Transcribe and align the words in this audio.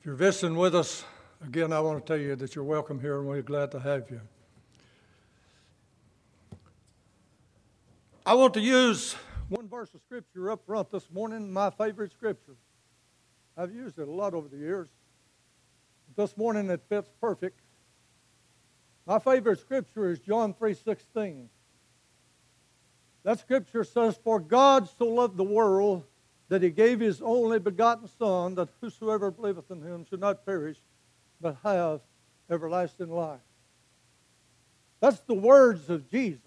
If 0.00 0.06
you're 0.06 0.14
visiting 0.14 0.56
with 0.56 0.74
us, 0.74 1.04
again, 1.44 1.74
I 1.74 1.80
want 1.80 1.98
to 1.98 2.10
tell 2.10 2.18
you 2.18 2.34
that 2.34 2.54
you're 2.54 2.64
welcome 2.64 2.98
here 2.98 3.18
and 3.18 3.28
we're 3.28 3.42
glad 3.42 3.70
to 3.72 3.80
have 3.80 4.10
you. 4.10 4.22
I 8.24 8.32
want 8.32 8.54
to 8.54 8.60
use 8.60 9.14
one 9.50 9.68
verse 9.68 9.92
of 9.92 10.00
scripture 10.00 10.50
up 10.50 10.64
front 10.64 10.90
this 10.90 11.10
morning, 11.10 11.52
my 11.52 11.68
favorite 11.68 12.12
scripture. 12.12 12.56
I've 13.58 13.74
used 13.74 13.98
it 13.98 14.08
a 14.08 14.10
lot 14.10 14.32
over 14.32 14.48
the 14.48 14.56
years. 14.56 14.88
This 16.16 16.34
morning 16.34 16.70
it 16.70 16.80
fits 16.88 17.10
perfect. 17.20 17.60
My 19.04 19.18
favorite 19.18 19.60
scripture 19.60 20.08
is 20.08 20.18
John 20.18 20.54
3:16. 20.54 21.50
That 23.22 23.38
scripture 23.38 23.84
says, 23.84 24.18
For 24.24 24.40
God 24.40 24.88
so 24.88 25.04
loved 25.04 25.36
the 25.36 25.44
world 25.44 26.04
that 26.50 26.62
he 26.62 26.70
gave 26.70 26.98
his 26.98 27.22
only 27.22 27.60
begotten 27.60 28.08
Son, 28.18 28.56
that 28.56 28.68
whosoever 28.80 29.30
believeth 29.30 29.70
in 29.70 29.80
him 29.80 30.04
should 30.04 30.20
not 30.20 30.44
perish, 30.44 30.76
but 31.40 31.56
have 31.62 32.00
everlasting 32.50 33.08
life. 33.08 33.38
That's 34.98 35.20
the 35.20 35.34
words 35.34 35.88
of 35.88 36.10
Jesus. 36.10 36.42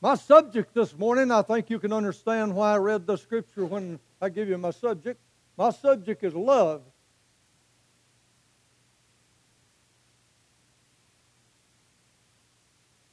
My 0.00 0.14
subject 0.14 0.72
this 0.72 0.96
morning, 0.96 1.32
I 1.32 1.42
think 1.42 1.68
you 1.68 1.80
can 1.80 1.92
understand 1.92 2.54
why 2.54 2.74
I 2.74 2.76
read 2.76 3.08
the 3.08 3.16
scripture 3.16 3.66
when 3.66 3.98
I 4.22 4.28
give 4.28 4.48
you 4.48 4.56
my 4.56 4.70
subject. 4.70 5.20
My 5.56 5.70
subject 5.70 6.22
is 6.22 6.32
love. 6.32 6.82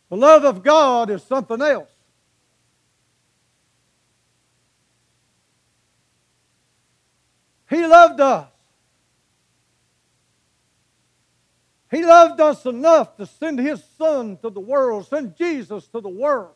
The 0.10 0.18
love 0.18 0.44
of 0.44 0.62
God 0.62 1.10
is 1.10 1.24
something 1.24 1.62
else. 1.62 1.90
He 7.82 7.88
loved 7.88 8.20
us. 8.20 8.48
He 11.90 12.06
loved 12.06 12.40
us 12.40 12.64
enough 12.68 13.18
to 13.18 13.26
send 13.26 13.58
His 13.58 13.84
Son 13.98 14.38
to 14.44 14.52
the 14.52 14.60
world, 14.60 15.08
send 15.08 15.36
Jesus 15.36 15.88
to 15.88 16.00
the 16.00 16.08
world. 16.08 16.54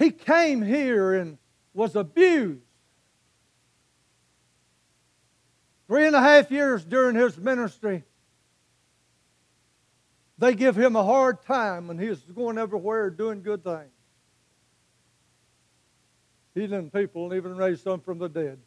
He 0.00 0.10
came 0.10 0.62
here 0.62 1.14
and 1.14 1.38
was 1.74 1.94
abused. 1.94 2.60
Three 5.86 6.08
and 6.08 6.16
a 6.16 6.20
half 6.20 6.50
years 6.50 6.84
during 6.84 7.14
his 7.14 7.38
ministry, 7.38 8.02
they 10.38 10.54
give 10.54 10.76
him 10.76 10.96
a 10.96 11.04
hard 11.04 11.42
time 11.42 11.88
and 11.88 12.00
he's 12.00 12.18
going 12.18 12.58
everywhere 12.58 13.10
doing 13.10 13.42
good 13.42 13.62
things. 13.62 13.97
Healing 16.58 16.90
people 16.90 17.26
and 17.26 17.34
even 17.34 17.56
raised 17.56 17.84
some 17.84 18.00
from 18.00 18.18
the 18.18 18.28
dead. 18.28 18.58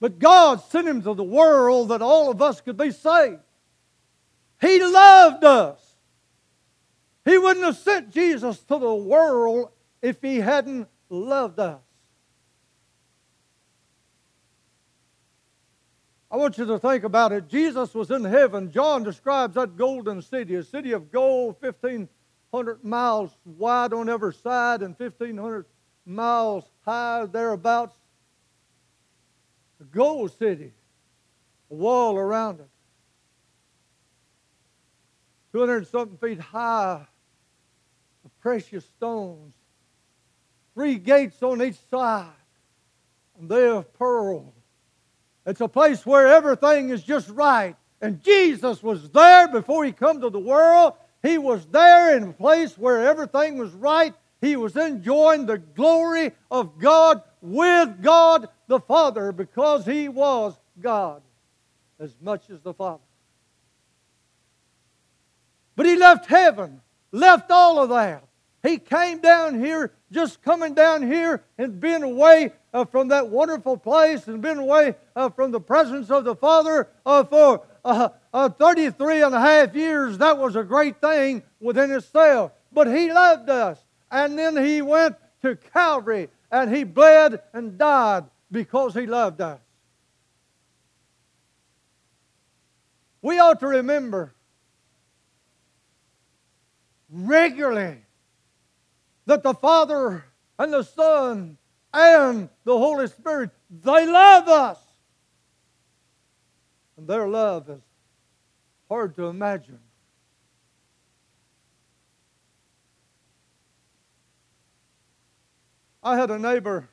But 0.00 0.18
God 0.18 0.60
sent 0.60 0.88
him 0.88 1.02
to 1.02 1.14
the 1.14 1.22
world 1.22 1.90
that 1.90 2.02
all 2.02 2.32
of 2.32 2.42
us 2.42 2.60
could 2.60 2.76
be 2.76 2.90
saved. 2.90 3.38
He 4.60 4.82
loved 4.82 5.44
us. 5.44 5.80
He 7.24 7.38
wouldn't 7.38 7.64
have 7.64 7.76
sent 7.76 8.10
Jesus 8.10 8.58
to 8.64 8.76
the 8.76 8.94
world 8.94 9.70
if 10.02 10.20
he 10.20 10.40
hadn't 10.40 10.88
loved 11.08 11.60
us. 11.60 11.80
I 16.28 16.36
want 16.36 16.58
you 16.58 16.66
to 16.66 16.78
think 16.80 17.04
about 17.04 17.30
it. 17.30 17.46
Jesus 17.48 17.94
was 17.94 18.10
in 18.10 18.24
heaven. 18.24 18.72
John 18.72 19.04
describes 19.04 19.54
that 19.54 19.76
golden 19.76 20.20
city, 20.20 20.56
a 20.56 20.64
city 20.64 20.90
of 20.90 21.12
gold, 21.12 21.60
1,500 22.54 22.84
miles 22.84 23.30
wide 23.44 23.92
on 23.92 24.08
every 24.08 24.32
side 24.32 24.82
and 24.82 24.94
1,500 24.96 25.66
miles 26.06 26.64
high 26.84 27.26
thereabouts. 27.26 27.96
A 29.80 29.84
gold 29.84 30.30
city, 30.38 30.72
a 31.68 31.74
wall 31.74 32.16
around 32.16 32.60
it. 32.60 32.68
200 35.52 35.88
something 35.88 36.16
feet 36.18 36.38
high 36.38 37.04
of 38.24 38.40
precious 38.40 38.84
stones. 38.84 39.54
Three 40.74 40.94
gates 40.94 41.42
on 41.42 41.60
each 41.60 41.78
side, 41.90 42.28
and 43.38 43.48
they 43.48 43.68
of 43.68 43.92
pearl. 43.94 44.52
It's 45.44 45.60
a 45.60 45.68
place 45.68 46.06
where 46.06 46.28
everything 46.28 46.90
is 46.90 47.02
just 47.02 47.28
right. 47.30 47.74
And 48.00 48.22
Jesus 48.22 48.80
was 48.80 49.10
there 49.10 49.48
before 49.48 49.84
he 49.84 49.90
come 49.92 50.20
to 50.20 50.30
the 50.30 50.38
world. 50.38 50.94
He 51.24 51.38
was 51.38 51.64
there 51.66 52.16
in 52.16 52.22
a 52.22 52.32
place 52.34 52.76
where 52.76 53.06
everything 53.06 53.56
was 53.56 53.72
right. 53.72 54.14
He 54.42 54.56
was 54.56 54.76
enjoying 54.76 55.46
the 55.46 55.56
glory 55.56 56.32
of 56.50 56.78
God 56.78 57.22
with 57.40 58.02
God 58.02 58.50
the 58.66 58.78
Father 58.78 59.32
because 59.32 59.86
he 59.86 60.10
was 60.10 60.54
God 60.78 61.22
as 61.98 62.14
much 62.20 62.50
as 62.50 62.60
the 62.60 62.74
Father. 62.74 63.02
But 65.76 65.86
he 65.86 65.96
left 65.96 66.26
heaven, 66.26 66.82
left 67.10 67.50
all 67.50 67.82
of 67.82 67.88
that. 67.88 68.24
He 68.62 68.76
came 68.76 69.20
down 69.20 69.58
here, 69.64 69.94
just 70.12 70.42
coming 70.42 70.74
down 70.74 71.10
here 71.10 71.42
and 71.56 71.80
being 71.80 72.02
away 72.02 72.52
uh, 72.74 72.84
from 72.84 73.08
that 73.08 73.28
wonderful 73.28 73.78
place 73.78 74.28
and 74.28 74.42
being 74.42 74.58
away 74.58 74.94
uh, 75.16 75.30
from 75.30 75.52
the 75.52 75.60
presence 75.60 76.10
of 76.10 76.24
the 76.24 76.36
Father 76.36 76.88
uh, 77.06 77.24
for 77.24 77.62
uh, 77.84 78.08
uh, 78.32 78.48
33 78.48 79.22
and 79.22 79.34
a 79.34 79.40
half 79.40 79.74
years. 79.74 80.18
That 80.18 80.38
was 80.38 80.56
a 80.56 80.64
great 80.64 81.00
thing 81.00 81.42
within 81.60 81.90
itself. 81.90 82.52
But 82.72 82.86
He 82.86 83.12
loved 83.12 83.50
us. 83.50 83.78
And 84.10 84.38
then 84.38 84.56
He 84.56 84.82
went 84.82 85.16
to 85.42 85.56
Calvary 85.56 86.28
and 86.50 86.74
He 86.74 86.84
bled 86.84 87.40
and 87.52 87.78
died 87.78 88.24
because 88.50 88.94
He 88.94 89.06
loved 89.06 89.40
us. 89.40 89.60
We 93.22 93.38
ought 93.38 93.60
to 93.60 93.66
remember 93.66 94.34
regularly 97.10 97.98
that 99.26 99.42
the 99.42 99.54
Father 99.54 100.24
and 100.58 100.72
the 100.72 100.82
Son 100.82 101.56
and 101.92 102.48
the 102.64 102.76
Holy 102.76 103.06
Spirit, 103.06 103.50
they 103.70 104.06
love 104.06 104.48
us. 104.48 104.78
And 106.96 107.08
their 107.08 107.26
love 107.26 107.68
is 107.68 107.82
hard 108.88 109.14
to 109.16 109.26
imagine. 109.26 109.80
I 116.02 116.16
had 116.16 116.30
a 116.30 116.38
neighbor 116.38 116.88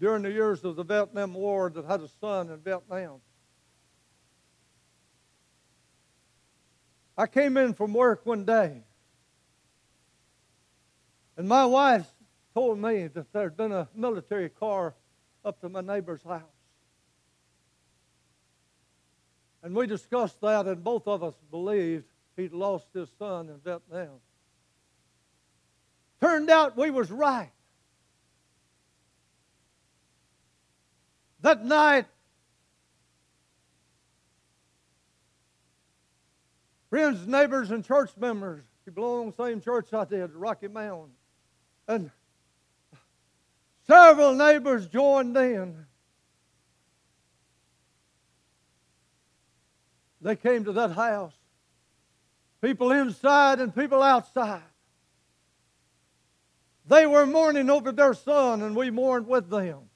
during 0.00 0.22
the 0.22 0.32
years 0.32 0.64
of 0.64 0.76
the 0.76 0.84
Vietnam 0.84 1.34
War 1.34 1.70
that 1.70 1.84
had 1.84 2.00
a 2.00 2.08
son 2.20 2.50
in 2.50 2.58
Vietnam. 2.58 3.20
I 7.16 7.26
came 7.26 7.56
in 7.56 7.74
from 7.74 7.92
work 7.92 8.26
one 8.26 8.44
day 8.44 8.82
and 11.36 11.48
my 11.48 11.64
wife 11.64 12.06
told 12.54 12.78
me 12.78 13.08
that 13.08 13.32
there'd 13.32 13.56
been 13.56 13.72
a 13.72 13.88
military 13.94 14.48
car 14.48 14.94
up 15.44 15.60
to 15.60 15.68
my 15.68 15.80
neighbor's 15.80 16.22
house. 16.22 16.53
And 19.64 19.74
we 19.74 19.88
discussed 19.88 20.40
that, 20.42 20.66
and 20.66 20.84
both 20.84 21.08
of 21.08 21.24
us 21.24 21.34
believed 21.50 22.04
he'd 22.36 22.52
lost 22.52 22.86
his 22.94 23.08
son 23.18 23.48
in 23.48 23.58
Vietnam. 23.64 24.20
Turned 26.20 26.50
out 26.50 26.76
we 26.76 26.90
was 26.90 27.10
right. 27.10 27.50
That 31.40 31.64
night, 31.64 32.06
friends, 36.90 37.26
neighbors, 37.26 37.70
and 37.70 37.84
church 37.84 38.10
members, 38.16 38.64
he 38.84 38.90
belonged 38.92 39.32
to 39.32 39.36
the 39.38 39.48
same 39.48 39.60
church 39.60 39.92
I 39.92 40.04
did, 40.04 40.32
Rocky 40.34 40.68
Mountain 40.68 41.10
and 41.88 42.10
several 43.86 44.34
neighbors 44.34 44.86
joined 44.86 45.36
in. 45.36 45.86
They 50.24 50.36
came 50.36 50.64
to 50.64 50.72
that 50.72 50.92
house. 50.92 51.34
People 52.62 52.90
inside 52.92 53.60
and 53.60 53.74
people 53.74 54.02
outside. 54.02 54.62
They 56.86 57.06
were 57.06 57.26
mourning 57.26 57.68
over 57.68 57.92
their 57.92 58.14
son, 58.14 58.62
and 58.62 58.74
we 58.74 58.90
mourned 58.90 59.28
with 59.28 59.50
them. 59.50 59.90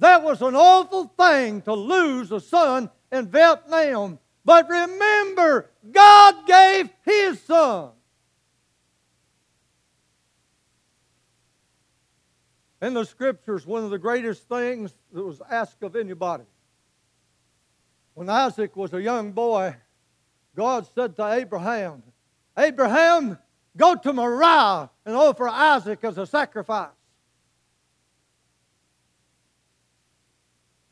That 0.00 0.24
was 0.24 0.42
an 0.42 0.56
awful 0.56 1.06
thing 1.16 1.62
to 1.62 1.74
lose 1.74 2.32
a 2.32 2.40
son 2.40 2.90
in 3.12 3.28
Vietnam. 3.28 4.18
But 4.44 4.68
remember, 4.68 5.70
God 5.90 6.46
gave 6.46 6.90
His 7.04 7.40
son. 7.42 7.90
In 12.82 12.94
the 12.94 13.04
scriptures, 13.04 13.64
one 13.64 13.84
of 13.84 13.90
the 13.90 13.98
greatest 13.98 14.48
things 14.48 14.92
that 15.12 15.22
was 15.22 15.40
asked 15.48 15.82
of 15.84 15.94
anybody. 15.94 16.44
When 18.18 18.28
Isaac 18.28 18.74
was 18.74 18.92
a 18.94 19.00
young 19.00 19.30
boy, 19.30 19.76
God 20.56 20.88
said 20.92 21.14
to 21.14 21.34
Abraham, 21.34 22.02
Abraham, 22.58 23.38
go 23.76 23.94
to 23.94 24.12
Moriah 24.12 24.90
and 25.06 25.14
offer 25.14 25.48
Isaac 25.48 26.00
as 26.02 26.18
a 26.18 26.26
sacrifice. 26.26 26.88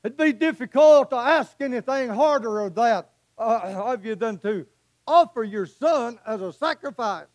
It'd 0.05 0.17
be 0.17 0.32
difficult 0.34 1.11
to 1.11 1.17
ask 1.17 1.61
anything 1.61 2.11
harder 2.11 2.61
of 2.61 2.76
that 2.76 3.11
uh, 3.37 3.73
of 3.75 4.06
you 4.06 4.14
than 4.14 4.38
to 4.38 4.64
offer 5.05 5.43
your 5.43 5.67
son 5.67 6.20
as 6.25 6.40
a 6.40 6.52
sacrifice. 6.52 7.26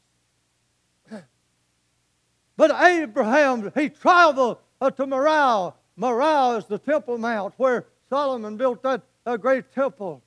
But 2.56 2.82
Abraham, 2.82 3.70
he 3.76 3.90
traveled 3.90 4.60
uh, 4.80 4.90
to 4.92 5.06
Moriah. 5.06 5.74
Moriah 5.98 6.60
is 6.60 6.66
the 6.68 6.80
Temple 6.80 7.18
Mount 7.18 7.56
where 7.58 7.88
Solomon 8.08 8.56
built 8.56 8.84
that 8.84 9.04
uh, 9.26 9.38
great 9.38 9.72
temple. 9.72 10.24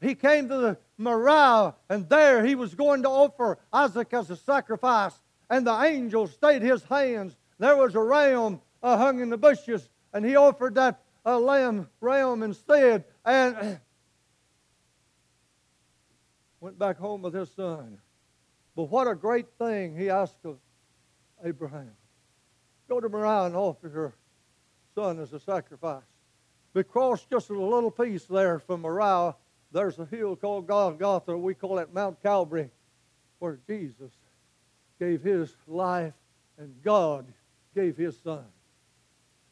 He 0.00 0.14
came 0.14 0.48
to 0.48 0.56
the 0.56 0.78
Moriah, 0.98 1.74
and 1.88 2.08
there 2.08 2.44
he 2.44 2.54
was 2.54 2.74
going 2.74 3.02
to 3.02 3.08
offer 3.08 3.58
Isaac 3.72 4.12
as 4.12 4.30
a 4.30 4.36
sacrifice. 4.36 5.14
And 5.50 5.66
the 5.66 5.82
angel 5.82 6.26
stayed 6.26 6.62
his 6.62 6.82
hands. 6.84 7.36
There 7.58 7.76
was 7.76 7.94
a 7.94 8.00
ram 8.00 8.60
uh, 8.82 8.96
hung 8.96 9.20
in 9.20 9.30
the 9.30 9.38
bushes, 9.38 9.88
and 10.12 10.24
he 10.24 10.36
offered 10.36 10.74
that 10.74 11.00
uh, 11.24 11.38
lamb 11.38 11.88
ram 12.00 12.42
instead, 12.42 13.04
and 13.24 13.78
went 16.60 16.78
back 16.78 16.98
home 16.98 17.22
with 17.22 17.34
his 17.34 17.50
son. 17.50 17.98
But 18.76 18.84
what 18.84 19.06
a 19.06 19.14
great 19.14 19.46
thing 19.58 19.96
he 19.96 20.10
asked 20.10 20.44
of 20.44 20.58
Abraham. 21.44 21.92
Go 22.88 23.00
to 23.00 23.08
Moriah 23.08 23.44
and 23.44 23.56
offer 23.56 23.88
your 23.88 24.14
son 24.94 25.20
as 25.20 25.32
a 25.32 25.40
sacrifice. 25.40 26.02
Because 26.74 27.24
just 27.30 27.50
a 27.50 27.58
little 27.58 27.90
piece 27.90 28.24
there 28.24 28.58
from 28.58 28.82
Moriah, 28.82 29.36
there's 29.72 29.98
a 29.98 30.04
hill 30.04 30.36
called 30.36 30.66
Golgotha. 30.66 31.36
We 31.38 31.54
call 31.54 31.78
it 31.78 31.94
Mount 31.94 32.20
Calvary, 32.22 32.68
where 33.38 33.58
Jesus 33.66 34.10
gave 34.98 35.22
his 35.22 35.54
life 35.68 36.12
and 36.58 36.74
God 36.82 37.26
gave 37.74 37.96
his 37.96 38.18
son. 38.22 38.44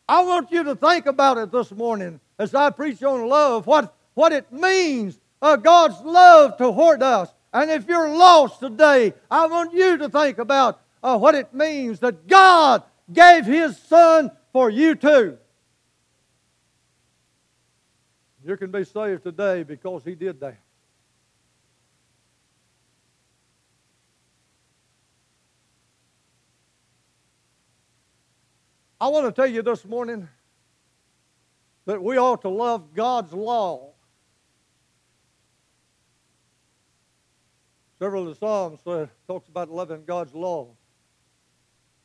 I 0.09 0.23
want 0.25 0.51
you 0.51 0.65
to 0.65 0.75
think 0.75 1.07
about 1.07 1.39
it 1.39 1.53
this 1.53 1.71
morning 1.71 2.21
as 2.39 2.55
I 2.55 2.71
preach 2.71 3.03
on 3.03 3.29
love, 3.29 3.67
what, 3.67 3.95
what 4.15 4.33
it 4.33 4.53
means, 4.53 5.19
uh, 5.41 5.57
God's 5.57 6.01
love 6.03 6.59
toward 6.59 7.03
us. 7.03 7.33
And 7.53 7.71
if 7.71 7.87
you're 7.87 8.09
lost 8.09 8.61
today, 8.61 9.15
I 9.31 9.47
want 9.47 9.73
you 9.73 9.97
to 9.99 10.09
think 10.09 10.39
about 10.39 10.81
uh, 11.03 11.19
what 11.19 11.35
it 11.35 11.55
means 11.55 12.01
that 12.01 12.27
God 12.27 12.83
gave 13.13 13.45
His 13.45 13.77
Son 13.79 14.31
for 14.53 14.71
you 14.71 14.95
too. 14.95 15.39
You 18.45 18.57
can 18.57 18.71
be 18.71 18.85
saved 18.85 19.23
today 19.23 19.63
because 19.63 20.05
He 20.05 20.15
did 20.15 20.41
that. 20.41 20.57
I 29.01 29.09
want 29.09 29.27
to 29.27 29.33
tell 29.33 29.51
you 29.51 29.63
this 29.63 29.85
morning 29.85 30.29
that 31.87 32.03
we 32.03 32.17
ought 32.19 32.43
to 32.43 32.49
love 32.49 32.95
God's 32.95 33.33
law. 33.33 33.91
Several 37.99 38.23
of 38.23 38.29
the 38.29 38.35
Psalms 38.35 38.81
uh, 38.87 39.07
talks 39.27 39.49
about 39.49 39.71
loving 39.71 40.05
God's 40.05 40.35
law. 40.35 40.69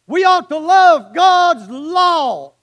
We 0.07 0.23
ought 0.23 0.49
to 0.49 0.57
love 0.57 1.13
God's 1.13 1.69
law. 1.69 2.53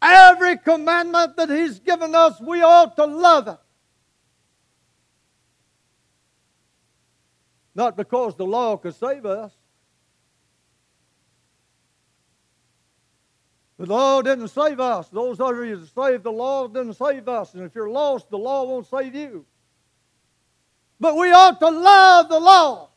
Every 0.00 0.58
commandment 0.58 1.36
that 1.36 1.48
He's 1.48 1.78
given 1.78 2.14
us, 2.14 2.40
we 2.40 2.62
ought 2.62 2.96
to 2.96 3.06
love 3.06 3.48
it. 3.48 3.58
Not 7.74 7.96
because 7.96 8.36
the 8.36 8.46
law 8.46 8.76
could 8.76 8.94
save 8.94 9.26
us, 9.26 9.52
The 13.78 13.86
law 13.86 14.22
didn't 14.22 14.48
save 14.48 14.80
us. 14.80 15.08
Those 15.08 15.38
of 15.38 15.56
you 15.64 15.76
that 15.76 15.88
saved, 15.88 16.24
the 16.24 16.32
law 16.32 16.66
didn't 16.66 16.94
save 16.94 17.28
us. 17.28 17.54
And 17.54 17.62
if 17.62 17.74
you're 17.74 17.90
lost, 17.90 18.30
the 18.30 18.38
law 18.38 18.64
won't 18.64 18.86
save 18.86 19.14
you. 19.14 19.44
But 20.98 21.16
we 21.16 21.30
ought 21.30 21.60
to 21.60 21.68
love 21.68 22.28
the 22.30 22.40
law. 22.40 22.88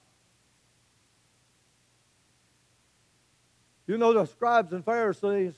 You 3.88 3.98
know 3.98 4.14
the 4.14 4.26
scribes 4.26 4.72
and 4.72 4.86
Pharisees, 4.86 5.54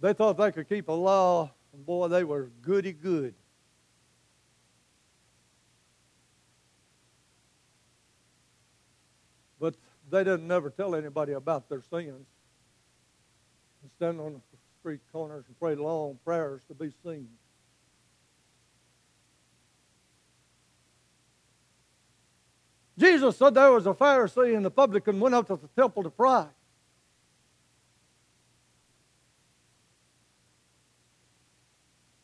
they 0.00 0.12
thought 0.14 0.36
they 0.38 0.50
could 0.50 0.68
keep 0.68 0.88
a 0.88 0.92
law, 0.92 1.50
and 1.72 1.84
boy, 1.84 2.08
they 2.08 2.24
were 2.24 2.50
goody 2.62 2.92
good. 2.92 3.34
But 9.60 9.74
they 10.10 10.24
didn't 10.24 10.48
never 10.48 10.70
tell 10.70 10.94
anybody 10.94 11.32
about 11.32 11.68
their 11.68 11.82
sins. 11.82 12.26
And 13.82 13.90
stand 13.96 14.20
on 14.20 14.34
the 14.34 14.58
street 14.80 15.00
corners 15.12 15.44
and 15.46 15.58
pray 15.58 15.74
long 15.74 16.18
prayers 16.24 16.62
to 16.68 16.74
be 16.74 16.90
seen. 17.04 17.28
Jesus 22.98 23.36
said 23.38 23.54
there 23.54 23.72
was 23.72 23.86
a 23.86 23.94
Pharisee 23.94 24.54
and 24.54 24.64
the 24.64 24.70
publican 24.70 25.20
went 25.20 25.34
up 25.34 25.46
to 25.46 25.56
the 25.56 25.68
temple 25.68 26.02
to 26.02 26.10
pray. 26.10 26.44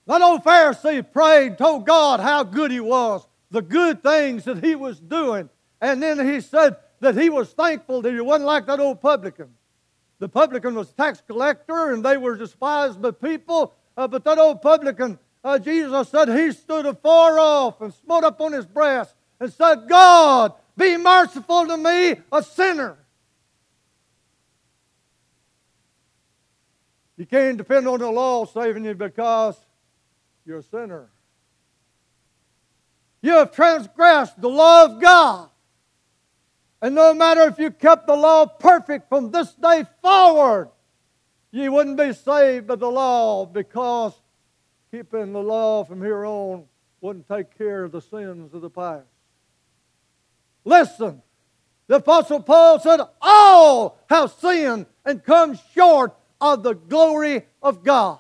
That 0.07 0.23
old 0.23 0.45
Pharisee 0.45 1.11
prayed, 1.13 1.59
told 1.59 1.87
God 1.87 2.21
how 2.21 2.45
good 2.45 2.71
he 2.71 2.81
was, 2.81 3.27
the 3.51 3.63
good 3.63 4.03
things 4.03 4.45
that 4.45 4.65
he 4.65 4.75
was 4.75 5.01
doing. 5.01 5.51
And 5.81 6.03
then 6.03 6.25
he 6.25 6.41
said, 6.41 6.77
that 7.01 7.17
he 7.17 7.31
was 7.31 7.53
thankful 7.53 8.03
that 8.03 8.13
he 8.13 8.21
wasn't 8.21 8.47
like 8.47 8.67
that 8.67 8.81
old 8.81 9.01
publican. 9.01 9.51
The 10.19 10.29
publican 10.29 10.75
was 10.75 10.91
a 10.91 10.95
tax 10.95 11.23
collector 11.27 11.93
and 11.93 12.05
they 12.05 12.17
were 12.17 12.37
despised 12.37 13.03
by 13.03 13.11
people. 13.11 13.75
Uh, 13.97 14.09
but 14.09 14.25
that 14.25 14.39
old 14.39 14.63
publican, 14.63 15.19
uh, 15.45 15.59
Jesus 15.59 16.09
said, 16.09 16.29
he 16.29 16.53
stood 16.53 16.87
afar 16.87 17.39
off 17.39 17.81
and 17.81 17.93
smote 17.93 18.25
up 18.25 18.41
on 18.41 18.53
his 18.53 18.67
breast 18.67 19.15
and 19.41 19.53
said, 19.53 19.89
God, 19.89 20.55
be 20.77 20.97
merciful 20.97 21.67
to 21.67 21.77
me, 21.77 22.17
a 22.33 22.43
sinner. 22.43 22.97
You 27.19 27.27
can't 27.27 27.57
depend 27.57 27.89
on 27.89 28.01
the 28.01 28.11
law 28.11 28.45
saving 28.45 28.85
you 28.85 28.95
because 28.95 29.57
you're 30.47 30.59
a 30.59 30.63
sinner. 30.63 31.11
You 33.21 33.33
have 33.33 33.53
transgressed 33.53 34.41
the 34.41 34.49
law 34.49 34.85
of 34.85 35.01
God. 35.01 35.51
And 36.81 36.95
no 36.95 37.13
matter 37.15 37.43
if 37.43 37.59
you 37.59 37.71
kept 37.71 38.07
the 38.07 38.15
law 38.15 38.47
perfect 38.47 39.09
from 39.09 39.33
this 39.33 39.53
day 39.55 39.85
forward, 40.03 40.71
you 41.51 41.73
wouldn't 41.73 41.97
be 41.97 42.13
saved 42.13 42.67
by 42.67 42.77
the 42.77 42.91
law 42.91 43.47
because 43.47 44.13
keeping 44.91 45.33
the 45.33 45.43
law 45.43 45.85
from 45.85 46.03
here 46.03 46.25
on 46.25 46.65
wouldn't 47.01 47.27
take 47.27 47.57
care 47.57 47.85
of 47.85 47.93
the 47.93 48.01
sins 48.01 48.55
of 48.55 48.61
the 48.61 48.71
past. 48.71 49.07
Listen, 50.65 51.23
the 51.87 51.97
Apostle 51.97 52.43
Paul 52.43 52.79
said, 52.81 53.01
All 53.21 53.99
have 54.09 54.33
sinned 54.33 54.87
and 55.05 55.25
come 55.25 55.59
short 55.75 56.15
of 56.41 56.63
the 56.63 56.75
glory 56.75 57.47
of 57.63 57.83
God. 57.83 58.19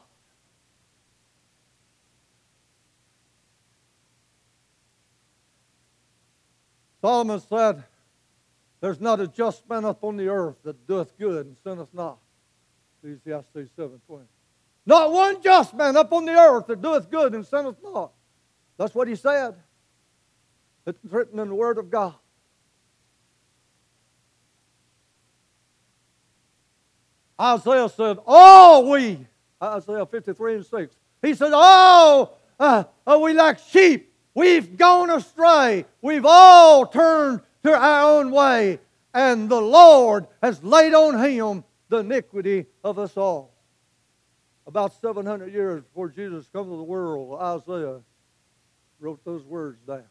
Solomon 7.06 7.38
said, 7.38 7.84
there's 8.80 9.00
not 9.00 9.20
a 9.20 9.28
just 9.28 9.70
man 9.70 9.84
upon 9.84 10.16
the 10.16 10.26
earth 10.26 10.56
that 10.64 10.88
doeth 10.88 11.16
good 11.16 11.46
and 11.46 11.56
sinneth 11.62 11.94
not. 11.94 12.18
Ecclesiastes 13.00 13.70
7.20. 13.78 14.22
Not 14.86 15.12
one 15.12 15.40
just 15.40 15.72
man 15.72 15.94
upon 15.94 16.24
the 16.24 16.32
earth 16.32 16.66
that 16.66 16.82
doeth 16.82 17.08
good 17.08 17.32
and 17.32 17.46
sinneth 17.46 17.76
not. 17.80 18.10
That's 18.76 18.92
what 18.92 19.06
he 19.06 19.14
said. 19.14 19.54
It's 20.84 20.98
written 21.04 21.38
in 21.38 21.46
the 21.46 21.54
Word 21.54 21.78
of 21.78 21.92
God. 21.92 22.16
Isaiah 27.40 27.88
said, 27.88 28.18
All 28.26 28.90
we, 28.90 29.24
Isaiah 29.62 30.06
53 30.06 30.54
and 30.56 30.66
6, 30.66 30.96
he 31.22 31.34
said, 31.34 31.52
All 31.54 32.36
uh, 32.58 32.82
uh, 33.06 33.18
we 33.22 33.32
like 33.32 33.60
sheep, 33.60 34.12
we've 34.36 34.76
gone 34.76 35.10
astray. 35.10 35.84
We've 36.00 36.24
all 36.24 36.86
turned 36.86 37.40
to 37.64 37.76
our 37.76 38.20
own 38.20 38.30
way, 38.30 38.78
and 39.12 39.48
the 39.48 39.60
Lord 39.60 40.28
has 40.40 40.62
laid 40.62 40.94
on 40.94 41.18
him 41.18 41.64
the 41.88 41.98
iniquity 41.98 42.66
of 42.84 43.00
us 43.00 43.16
all. 43.16 43.52
About 44.66 44.92
700 45.00 45.52
years 45.52 45.82
before 45.82 46.08
Jesus 46.08 46.48
come 46.52 46.64
to 46.64 46.76
the 46.76 46.82
world, 46.82 47.40
Isaiah 47.40 48.00
wrote 49.00 49.24
those 49.24 49.44
words 49.44 49.78
down. 49.86 50.04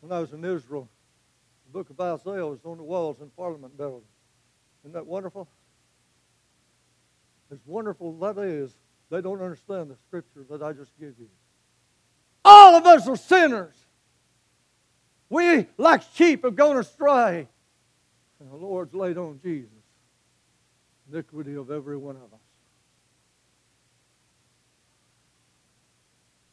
When 0.00 0.12
I 0.12 0.20
was 0.20 0.32
in 0.32 0.44
Israel, 0.44 0.88
the 1.66 1.72
book 1.72 1.90
of 1.90 2.00
Isaiah 2.00 2.46
was 2.46 2.60
on 2.64 2.78
the 2.78 2.82
walls 2.82 3.20
in 3.20 3.28
Parliament 3.30 3.76
Building. 3.76 4.08
Isn't 4.82 4.94
that 4.94 5.06
wonderful? 5.06 5.46
As 7.52 7.58
wonderful 7.66 8.12
that 8.20 8.38
is, 8.38 8.72
they 9.10 9.20
don't 9.20 9.42
understand 9.42 9.90
the 9.90 9.96
scripture 10.06 10.44
that 10.50 10.62
I 10.62 10.72
just 10.72 10.98
gave 10.98 11.14
you. 11.18 11.28
All 12.44 12.76
of 12.76 12.86
us 12.86 13.06
are 13.08 13.16
sinners. 13.16 13.74
We, 15.28 15.66
like 15.76 16.02
sheep, 16.14 16.44
have 16.44 16.56
gone 16.56 16.78
astray. 16.78 17.48
And 18.40 18.50
the 18.50 18.56
Lord's 18.56 18.94
laid 18.94 19.18
on 19.18 19.38
Jesus 19.42 19.70
iniquity 21.12 21.56
of 21.56 21.70
every 21.70 21.96
one 21.96 22.16
of 22.16 22.32
us. 22.32 22.40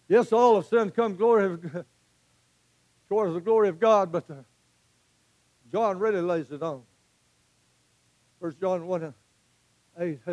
Yes, 0.08 0.32
all 0.32 0.58
of 0.58 0.66
sin 0.66 0.90
come 0.90 1.16
glory 1.16 1.46
of, 1.46 1.62
towards 3.10 3.34
the 3.34 3.42
glory 3.42 3.70
of 3.70 3.80
God, 3.80 4.12
but 4.12 4.28
the, 4.28 4.46
John 5.72 6.00
really 6.00 6.22
lays 6.22 6.50
it 6.52 6.64
on. 6.64 6.82
First 8.40 8.60
John 8.60 8.88
1 8.88 9.14
8. 10.00 10.20
Uh, 10.26 10.32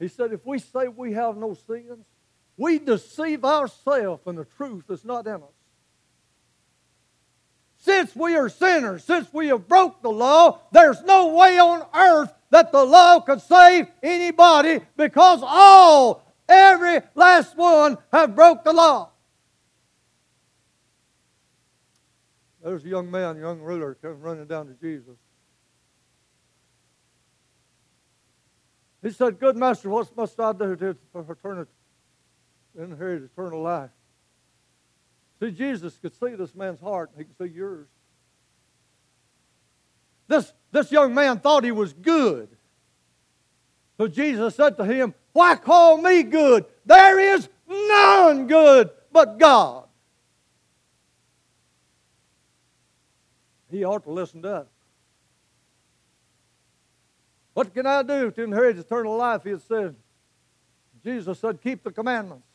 He 0.00 0.08
said, 0.08 0.32
if 0.32 0.44
we 0.46 0.58
say 0.58 0.88
we 0.88 1.12
have 1.12 1.36
no 1.36 1.54
sins, 1.54 2.06
we 2.56 2.78
deceive 2.78 3.44
ourselves 3.44 4.22
and 4.26 4.36
the 4.36 4.46
truth 4.46 4.84
is 4.90 5.04
not 5.04 5.26
in 5.26 5.34
us. 5.34 5.60
Since 7.76 8.16
we 8.16 8.34
are 8.36 8.48
sinners, 8.48 9.04
since 9.04 9.32
we 9.32 9.48
have 9.48 9.68
broke 9.68 10.02
the 10.02 10.10
law, 10.10 10.60
there's 10.72 11.02
no 11.02 11.34
way 11.34 11.58
on 11.58 11.86
earth 11.94 12.32
that 12.50 12.72
the 12.72 12.84
law 12.84 13.20
could 13.20 13.40
save 13.42 13.86
anybody 14.02 14.80
because 14.96 15.40
all, 15.42 16.22
every 16.48 17.00
last 17.14 17.56
one, 17.56 17.96
have 18.12 18.34
broke 18.34 18.64
the 18.64 18.72
law. 18.72 19.10
There's 22.62 22.84
a 22.84 22.88
young 22.88 23.10
man, 23.10 23.38
young 23.38 23.60
ruler, 23.60 23.94
came 23.94 24.20
running 24.20 24.46
down 24.46 24.66
to 24.66 24.74
Jesus. 24.74 25.16
He 29.02 29.10
said, 29.10 29.38
Good 29.38 29.56
master, 29.56 29.88
what 29.88 30.14
must 30.16 30.38
I 30.38 30.52
do 30.52 30.76
to 30.76 31.66
inherit 32.78 33.22
eternal 33.22 33.62
life? 33.62 33.90
See, 35.40 35.50
Jesus 35.50 35.96
could 35.96 36.14
see 36.14 36.34
this 36.34 36.54
man's 36.54 36.80
heart, 36.80 37.10
he 37.16 37.24
could 37.24 37.36
see 37.38 37.54
yours. 37.54 37.88
This, 40.28 40.52
this 40.70 40.92
young 40.92 41.14
man 41.14 41.40
thought 41.40 41.64
he 41.64 41.72
was 41.72 41.92
good. 41.92 42.48
So 43.96 44.06
Jesus 44.06 44.54
said 44.54 44.76
to 44.76 44.84
him, 44.84 45.14
Why 45.32 45.56
call 45.56 45.96
me 45.98 46.22
good? 46.22 46.66
There 46.86 47.18
is 47.18 47.48
none 47.68 48.46
good 48.46 48.90
but 49.12 49.38
God. 49.38 49.88
He 53.70 53.84
ought 53.84 54.04
to 54.04 54.10
listen 54.10 54.42
to 54.42 54.48
that. 54.48 54.66
What 57.60 57.74
can 57.74 57.86
I 57.86 58.02
do 58.02 58.30
to 58.30 58.42
inherit 58.42 58.78
eternal 58.78 59.18
life? 59.18 59.44
He 59.44 59.54
said. 59.68 59.94
Jesus 61.04 61.38
said, 61.40 61.60
Keep 61.60 61.84
the 61.84 61.90
commandments. 61.90 62.46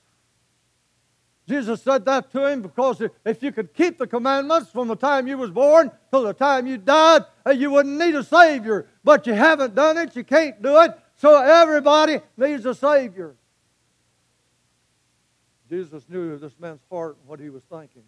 Jesus 1.48 1.80
said 1.84 2.06
that 2.06 2.32
to 2.32 2.44
him 2.44 2.64
because 2.64 3.04
if 3.24 3.44
you 3.44 3.52
could 3.52 3.72
keep 3.76 4.00
the 4.00 4.08
commandments 4.08 4.72
from 4.72 4.88
the 4.88 4.96
time 4.96 5.28
you 5.28 5.38
was 5.38 5.52
born 5.52 5.92
till 6.10 6.24
the 6.24 6.34
time 6.34 6.66
you 6.66 6.78
died, 6.78 7.24
uh, 7.46 7.52
you 7.52 7.70
wouldn't 7.70 8.00
need 8.00 8.16
a 8.16 8.24
Savior. 8.24 8.88
But 9.04 9.28
you 9.28 9.34
haven't 9.34 9.76
done 9.76 10.00
it, 10.00 10.16
you 10.16 10.24
can't 10.24 10.60
do 10.60 10.82
it, 10.82 10.98
so 11.18 11.40
everybody 11.40 12.18
needs 12.36 12.66
a 12.66 12.74
Savior. 12.74 13.36
Jesus 15.70 16.04
knew 16.10 16.36
this 16.36 16.60
man's 16.60 16.82
heart 16.90 17.18
and 17.20 17.28
what 17.28 17.40
he 17.40 17.52
was 17.52 17.62
thinking. 17.66 18.06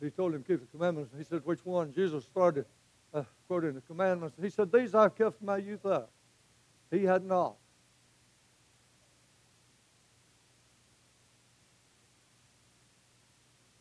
He 0.00 0.10
told 0.10 0.32
him, 0.32 0.44
Keep 0.44 0.60
the 0.60 0.66
commandments. 0.66 1.12
He 1.18 1.24
said, 1.24 1.42
Which 1.44 1.66
one? 1.66 1.92
Jesus 1.92 2.22
started 2.22 2.66
uh, 3.12 3.22
quoting 3.46 3.74
the 3.74 3.80
commandments. 3.80 4.36
He 4.40 4.50
said, 4.50 4.72
These 4.72 4.94
I've 4.94 5.14
kept 5.14 5.38
from 5.38 5.46
my 5.46 5.58
youth 5.58 5.84
up. 5.86 6.10
He 6.90 7.04
had 7.04 7.24
not. 7.24 7.56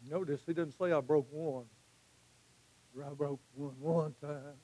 Notice 0.09 0.41
he 0.45 0.53
didn't 0.53 0.71
say 0.71 0.91
I 0.91 1.01
broke 1.01 1.27
one. 1.31 1.65
I 2.99 3.13
broke 3.13 3.39
one 3.53 3.75
one 3.79 4.15
time. 4.19 4.57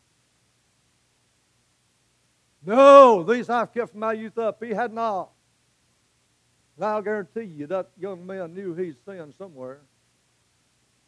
No, 2.65 3.23
these 3.23 3.47
I've 3.47 3.71
kept 3.71 3.91
from 3.91 3.99
my 3.99 4.13
youth 4.13 4.39
up. 4.39 4.63
He 4.63 4.71
had 4.71 4.91
not. 4.91 5.29
And 6.75 6.85
I'll 6.85 7.01
guarantee 7.01 7.43
you 7.43 7.67
that 7.67 7.89
young 7.97 8.25
man 8.25 8.55
knew 8.55 8.73
he's 8.73 8.95
sinned 9.05 9.35
somewhere 9.35 9.81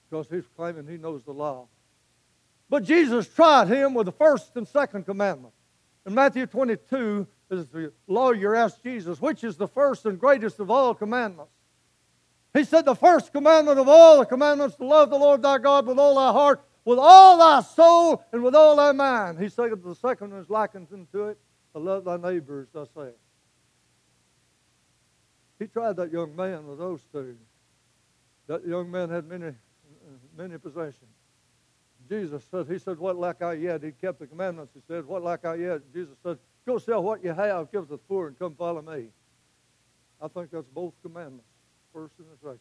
because 0.10 0.28
he's 0.30 0.46
claiming 0.56 0.88
he 0.88 0.98
knows 0.98 1.24
the 1.24 1.34
law. 1.34 1.68
But 2.70 2.84
Jesus 2.84 3.28
tried 3.28 3.68
him 3.68 3.94
with 3.94 4.06
the 4.06 4.12
first 4.12 4.56
and 4.56 4.68
second 4.68 5.06
commandment. 5.06 5.54
In 6.06 6.14
Matthew 6.14 6.46
22, 6.46 7.28
as 7.50 7.68
the 7.68 7.94
lawyer 8.08 8.56
asked 8.56 8.84
Jesus, 8.84 9.22
which 9.22 9.44
is 9.44 9.56
the 9.56 9.68
first 9.68 10.06
and 10.06 10.20
greatest 10.20 10.60
of 10.60 10.70
all 10.70 10.94
commandments? 10.94 11.52
He 12.54 12.64
said, 12.64 12.86
The 12.86 12.96
first 12.96 13.32
commandment 13.32 13.80
of 13.80 13.88
all 13.88 14.20
the 14.20 14.26
commandments 14.26 14.76
to 14.78 14.86
love 14.86 15.10
the 15.10 15.18
Lord 15.18 15.42
thy 15.42 15.58
God 15.60 15.86
with 15.86 16.00
all 16.00 16.16
thy 16.16 16.32
heart, 16.32 16.66
with 16.84 17.00
all 17.00 17.38
thy 17.38 17.62
soul, 17.62 18.24
and 18.32 18.44
with 18.44 18.56
all 18.56 18.76
thy 18.76 18.92
mind. 18.92 19.40
He 19.40 19.50
said, 19.50 19.70
The 19.84 19.96
second 19.96 20.34
is 20.34 20.50
likened 20.50 20.88
unto 20.92 21.28
it, 21.28 21.38
to 21.74 21.80
love 21.80 22.06
thy 22.06 22.18
neighbors, 22.18 22.68
as 22.76 22.90
thyself. 22.90 23.16
He 25.60 25.68
tried 25.68 25.96
that 25.98 26.12
young 26.12 26.36
man 26.36 26.68
with 26.68 26.80
those 26.80 27.02
two. 27.12 27.38
That 28.48 28.66
young 28.66 28.90
man 28.90 29.10
had 29.10 29.28
many, 29.28 29.52
many 30.36 30.58
possessions. 30.58 31.17
Jesus 32.08 32.44
said, 32.50 32.68
He 32.68 32.80
said, 32.80 32.98
What 32.98 33.18
lack 33.18 33.42
I 33.42 33.54
yet? 33.54 33.84
He 33.84 33.92
kept 33.92 34.20
the 34.20 34.28
commandments. 34.28 34.74
He 34.74 34.82
said, 34.88 35.06
What 35.06 35.24
lack 35.24 35.46
I 35.46 35.56
yet? 35.56 35.82
Jesus 35.94 36.16
said, 36.24 36.38
Go 36.66 36.78
sell 36.78 37.04
what 37.04 37.24
you 37.24 37.34
have, 37.34 37.72
give 37.72 37.84
to 37.84 37.92
the 37.92 37.98
poor, 37.98 38.28
and 38.28 38.38
come 38.38 38.56
follow 38.56 38.82
me. 38.82 39.08
I 40.22 40.28
think 40.28 40.52
that's 40.52 40.68
both 40.68 40.94
commandments 41.02 41.46
first 41.94 42.14
and 42.20 42.28
the 42.28 42.38
second. 42.38 42.60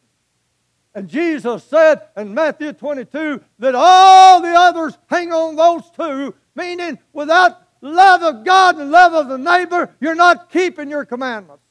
And 0.95 1.09
Jesus 1.09 1.65
said 1.65 2.03
in 2.17 2.33
Matthew 2.33 2.73
22 2.73 3.43
that 3.59 3.75
all 3.75 4.41
the 4.41 4.55
others 4.55 4.97
hang 5.09 5.33
on 5.33 5.57
those 5.57 5.91
two, 5.91 6.35
meaning 6.55 6.99
without 7.13 7.61
love 7.81 8.23
of 8.23 8.45
God 8.45 8.79
and 8.79 8.91
love 8.91 9.13
of 9.13 9.29
the 9.29 9.39
neighbor, 9.39 9.95
you're 10.01 10.15
not 10.15 10.51
keeping 10.51 10.89
your 10.89 11.05
commandments. 11.05 11.63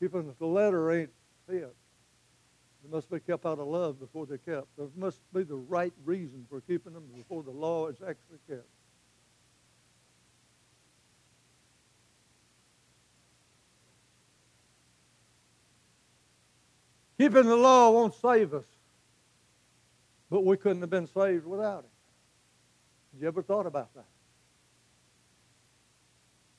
Keeping 0.00 0.34
the 0.38 0.46
letter 0.46 0.90
ain't 0.90 1.10
it. 1.48 1.74
They 2.88 2.96
must 2.96 3.10
be 3.10 3.20
kept 3.20 3.44
out 3.44 3.58
of 3.58 3.66
love 3.66 4.00
before 4.00 4.24
they're 4.24 4.38
kept. 4.38 4.68
There 4.78 4.86
must 4.96 5.20
be 5.34 5.42
the 5.42 5.56
right 5.56 5.92
reason 6.04 6.46
for 6.48 6.60
keeping 6.62 6.94
them 6.94 7.04
before 7.14 7.42
the 7.42 7.50
law 7.50 7.88
is 7.88 7.96
actually 7.96 8.38
kept. 8.48 8.66
Keeping 17.18 17.44
the 17.44 17.56
law 17.56 17.90
won't 17.90 18.14
save 18.14 18.54
us. 18.54 18.64
But 20.30 20.44
we 20.44 20.56
couldn't 20.56 20.80
have 20.80 20.90
been 20.90 21.08
saved 21.08 21.44
without 21.44 21.80
it. 21.80 21.90
Have 23.12 23.22
you 23.22 23.28
ever 23.28 23.42
thought 23.42 23.66
about 23.66 23.92
that? 23.94 24.04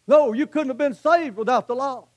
No, 0.06 0.34
you 0.34 0.46
couldn't 0.46 0.70
have 0.70 0.78
been 0.78 0.96
saved 0.96 1.38
without 1.38 1.68
the 1.68 1.76
law. 1.76 2.08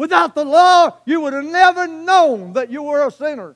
Without 0.00 0.34
the 0.34 0.46
law, 0.46 0.96
you 1.04 1.20
would 1.20 1.34
have 1.34 1.44
never 1.44 1.86
known 1.86 2.54
that 2.54 2.70
you 2.70 2.82
were 2.82 3.06
a 3.06 3.10
sinner. 3.10 3.54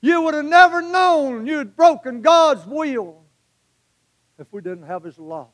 You 0.00 0.22
would 0.22 0.34
have 0.34 0.44
never 0.44 0.82
known 0.82 1.46
you 1.46 1.58
had 1.58 1.76
broken 1.76 2.20
God's 2.20 2.66
will 2.66 3.22
if 4.40 4.48
we 4.50 4.60
didn't 4.60 4.88
have 4.88 5.04
His 5.04 5.20
law. 5.20 5.50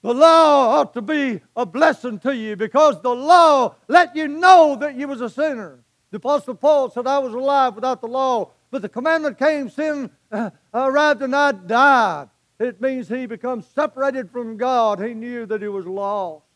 The 0.00 0.14
law 0.14 0.80
ought 0.80 0.94
to 0.94 1.02
be 1.02 1.42
a 1.54 1.66
blessing 1.66 2.18
to 2.20 2.34
you 2.34 2.56
because 2.56 3.02
the 3.02 3.14
law 3.14 3.74
let 3.88 4.16
you 4.16 4.26
know 4.26 4.76
that 4.76 4.94
you 4.94 5.06
was 5.06 5.20
a 5.20 5.28
sinner. 5.28 5.80
The 6.10 6.16
Apostle 6.16 6.54
Paul 6.54 6.88
said, 6.88 7.06
I 7.06 7.18
was 7.18 7.34
alive 7.34 7.74
without 7.74 8.00
the 8.00 8.08
law, 8.08 8.52
but 8.70 8.80
the 8.80 8.88
commandment 8.88 9.38
came, 9.38 9.68
sin 9.68 10.10
uh, 10.32 10.48
arrived, 10.72 11.20
and 11.20 11.36
I 11.36 11.52
died. 11.52 12.30
It 12.58 12.80
means 12.80 13.06
he 13.06 13.26
becomes 13.26 13.66
separated 13.66 14.30
from 14.30 14.56
God. 14.56 14.98
He 14.98 15.12
knew 15.12 15.44
that 15.44 15.60
he 15.60 15.68
was 15.68 15.84
lost. 15.84 16.46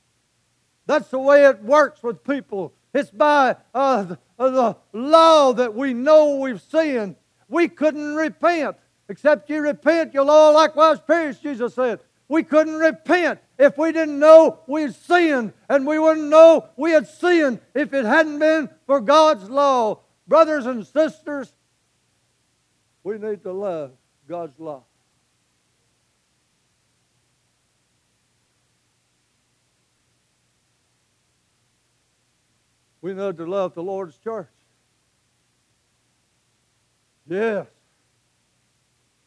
That's 0.87 1.09
the 1.09 1.19
way 1.19 1.47
it 1.47 1.63
works 1.63 2.03
with 2.03 2.25
people. 2.25 2.73
It's 2.93 3.11
by 3.11 3.57
uh, 3.75 4.03
the, 4.03 4.19
uh, 4.39 4.51
the 4.51 4.77
law 4.93 5.53
that 5.53 5.75
we 5.75 5.95
know 5.95 6.37
we've 6.37 6.61
sinned. 6.61 7.17
We 7.49 7.69
couldn't 7.69 8.15
repent. 8.15 8.77
Except 9.09 9.51
you 9.51 9.61
repent, 9.61 10.15
you'll 10.15 10.31
all 10.31 10.55
likewise 10.55 11.01
perish, 11.01 11.39
Jesus 11.39 11.75
said. 11.75 12.01
We 12.29 12.43
couldn't 12.43 12.77
repent 12.77 13.41
if 13.59 13.77
we 13.77 13.93
didn't 13.93 14.19
know 14.19 14.61
we 14.67 14.83
had 14.83 14.95
sinned, 14.95 15.53
and 15.69 15.87
we 15.87 15.99
wouldn't 15.99 16.29
know 16.29 16.69
we 16.77 16.93
had 16.93 17.07
sinned 17.07 17.61
if 17.75 17.93
it 17.93 18.05
hadn't 18.05 18.39
been 18.39 18.71
for 18.87 19.01
God's 19.01 19.51
law. 19.51 20.01
Brothers 20.27 20.67
and 20.67 20.87
sisters, 20.87 21.53
we 23.05 23.19
need 23.19 23.43
to 23.43 23.53
love 23.53 23.93
God's 24.29 24.59
law. 24.59 24.85
We 33.03 33.13
need 33.13 33.37
to 33.37 33.47
love 33.47 33.75
the 33.75 33.83
Lord's 33.83 34.17
church. 34.17 34.49
Yes. 37.27 37.67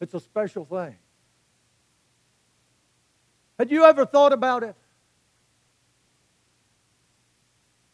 It's 0.00 0.14
a 0.14 0.20
special 0.20 0.64
thing. 0.64 0.96
Had 3.58 3.70
you 3.70 3.84
ever 3.84 4.04
thought 4.04 4.32
about 4.32 4.62
it? 4.62 4.74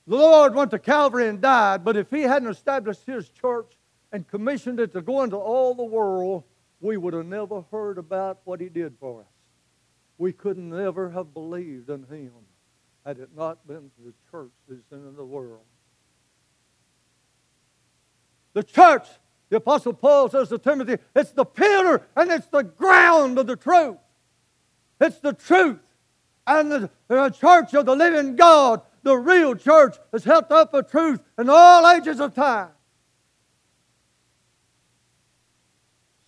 The 0.07 0.17
Lord 0.17 0.55
went 0.55 0.73
to 0.73 0.79
Calvary 0.79 1.29
and 1.29 1.41
died, 1.41 1.85
but 1.85 1.97
if 1.97 2.11
He 2.11 2.23
hadn't 2.23 2.49
established 2.49 3.07
His 3.07 3.29
church 3.29 3.73
and 4.13 4.27
commissioned 4.27 4.81
it 4.81 4.93
to 4.93 5.01
go 5.01 5.23
into 5.23 5.37
all 5.37 5.75
the 5.75 5.85
world, 5.85 6.45
we 6.81 6.97
would 6.97 7.15
have 7.15 7.27
never 7.27 7.65
heard 7.71 7.99
about 7.99 8.41
what 8.45 8.61
He 8.61 8.69
did 8.69 8.97
for 8.99 9.21
us. 9.21 9.27
We 10.19 10.33
could 10.33 10.59
never 10.59 11.11
have 11.11 11.33
believed 11.33 11.89
in 11.89 12.05
Him 12.05 12.33
had 13.07 13.19
it 13.19 13.31
not 13.37 13.67
been 13.67 13.91
for 13.97 14.03
the 14.05 14.15
church 14.31 14.53
that's 14.69 14.91
in 14.91 15.17
the 15.17 15.25
world. 15.25 15.63
The 18.55 18.63
church, 18.63 19.07
the 19.49 19.57
Apostle 19.57 19.95
Paul 19.95 20.29
says 20.29 20.49
to 20.51 20.59
Timothy, 20.59 20.97
it's 21.15 21.33
the 21.33 21.45
pillar 21.45 22.07
and 22.17 22.31
it's 22.31 22.47
the 22.47 22.63
ground 22.63 23.39
of 23.39 23.47
the 23.47 23.57
truth. 23.57 23.97
It's 25.01 25.19
the 25.19 25.33
truth. 25.33 25.81
And 26.47 26.71
the, 26.71 26.91
the 27.09 27.31
church 27.31 27.75
of 27.75 27.87
the 27.87 27.95
living 27.97 28.37
God, 28.37 28.83
the 29.03 29.17
real 29.17 29.55
church, 29.55 29.97
has 30.13 30.25
held 30.25 30.51
up 30.51 30.75
a 30.75 30.83
truth 30.83 31.21
in 31.39 31.49
all 31.49 31.89
ages 31.89 32.21
of 32.21 32.35
time. 32.35 32.71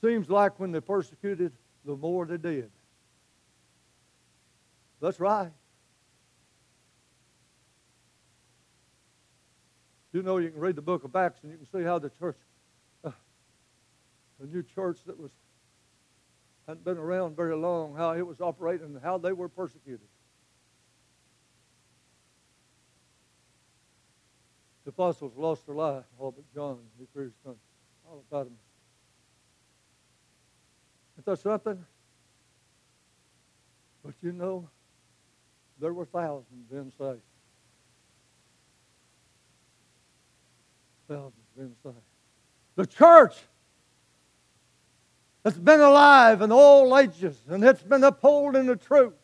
Seems 0.02 0.28
like 0.28 0.60
when 0.60 0.70
they 0.70 0.80
persecuted, 0.80 1.52
the 1.84 1.96
more 1.96 2.26
they 2.26 2.36
did. 2.36 2.70
That's 5.00 5.18
right. 5.18 5.50
You 10.14 10.22
know, 10.22 10.38
you 10.38 10.48
can 10.50 10.60
read 10.60 10.76
the 10.76 10.82
book 10.82 11.02
of 11.02 11.16
Acts 11.16 11.40
and 11.42 11.50
you 11.50 11.58
can 11.58 11.66
see 11.66 11.84
how 11.84 11.98
the 11.98 12.08
church, 12.08 12.36
uh, 13.02 13.10
the 14.38 14.46
new 14.46 14.62
church 14.62 14.98
that 15.06 15.18
was 15.18 15.32
hadn't 16.68 16.84
been 16.84 16.98
around 16.98 17.34
very 17.34 17.56
long, 17.56 17.96
how 17.96 18.12
it 18.12 18.24
was 18.24 18.40
operating 18.40 18.86
and 18.86 19.02
how 19.02 19.18
they 19.18 19.32
were 19.32 19.48
persecuted. 19.48 20.06
The 24.84 24.90
apostles 24.90 25.32
lost 25.36 25.66
their 25.66 25.74
life, 25.74 26.04
all 26.16 26.30
but 26.30 26.44
John, 26.54 26.78
he 26.96 27.06
threw 27.12 27.24
his. 27.24 27.32
All 28.06 28.22
about 28.30 28.46
him. 28.46 28.56
Isn't 31.14 31.26
that 31.26 31.38
something? 31.40 31.84
But 34.04 34.14
you 34.22 34.30
know, 34.30 34.68
there 35.80 35.92
were 35.92 36.04
thousands 36.04 36.46
being 36.70 36.84
saved. 36.84 36.92
thousands 36.98 36.98
been 36.98 37.06
saved. 37.08 37.22
The 41.08 42.86
church 42.86 43.36
that's 45.42 45.58
been 45.58 45.80
alive 45.80 46.40
in 46.40 46.50
all 46.50 46.96
ages 46.98 47.38
and 47.48 47.62
it's 47.64 47.82
been 47.82 48.04
upholding 48.04 48.66
the 48.66 48.76
truth. 48.76 49.14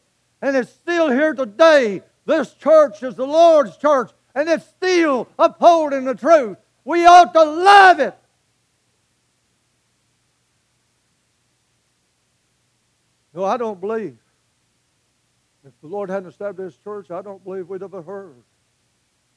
And 0.43 0.57
it's 0.57 0.71
still 0.71 1.11
here 1.11 1.35
today. 1.35 2.03
This 2.27 2.53
church 2.55 3.03
is 3.03 3.15
the 3.15 3.27
Lord's 3.27 3.77
church 3.77 4.11
and 4.35 4.49
it's 4.49 4.67
still 4.67 5.29
upholding 5.39 6.05
the 6.05 6.15
truth. 6.15 6.59
We 6.85 7.05
ought 7.07 7.33
to 7.35 7.43
love 7.43 8.01
it. 8.01 8.15
No, 13.35 13.45
I 13.45 13.57
don't 13.57 13.81
believe. 13.81 14.17
If 15.65 15.73
the 15.81 15.87
Lord 15.87 16.11
hadn't 16.11 16.31
established 16.31 16.77
this 16.77 16.85
church, 16.85 17.11
I 17.11 17.23
don't 17.23 17.43
believe 17.45 17.69
we'd 17.69 17.83
ever 17.83 18.03
heard 18.03 18.35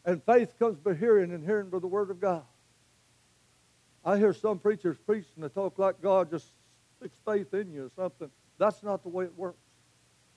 and 0.05 0.23
faith 0.23 0.57
comes 0.59 0.79
by 0.79 0.93
hearing, 0.93 1.31
and 1.31 1.43
hearing 1.43 1.69
by 1.69 1.79
the 1.79 1.87
Word 1.87 2.09
of 2.09 2.19
God. 2.19 2.43
I 4.05 4.17
hear 4.17 4.33
some 4.33 4.59
preachers 4.59 4.97
preach 5.05 5.25
and 5.35 5.43
they 5.43 5.49
talk 5.49 5.79
like 5.79 6.01
God 6.01 6.29
just 6.29 6.47
sticks 6.97 7.17
faith 7.25 7.53
in 7.53 7.71
you 7.71 7.85
or 7.85 7.91
something. 7.95 8.29
That's 8.57 8.83
not 8.83 9.03
the 9.03 9.09
way 9.09 9.25
it 9.25 9.37
works. 9.37 9.59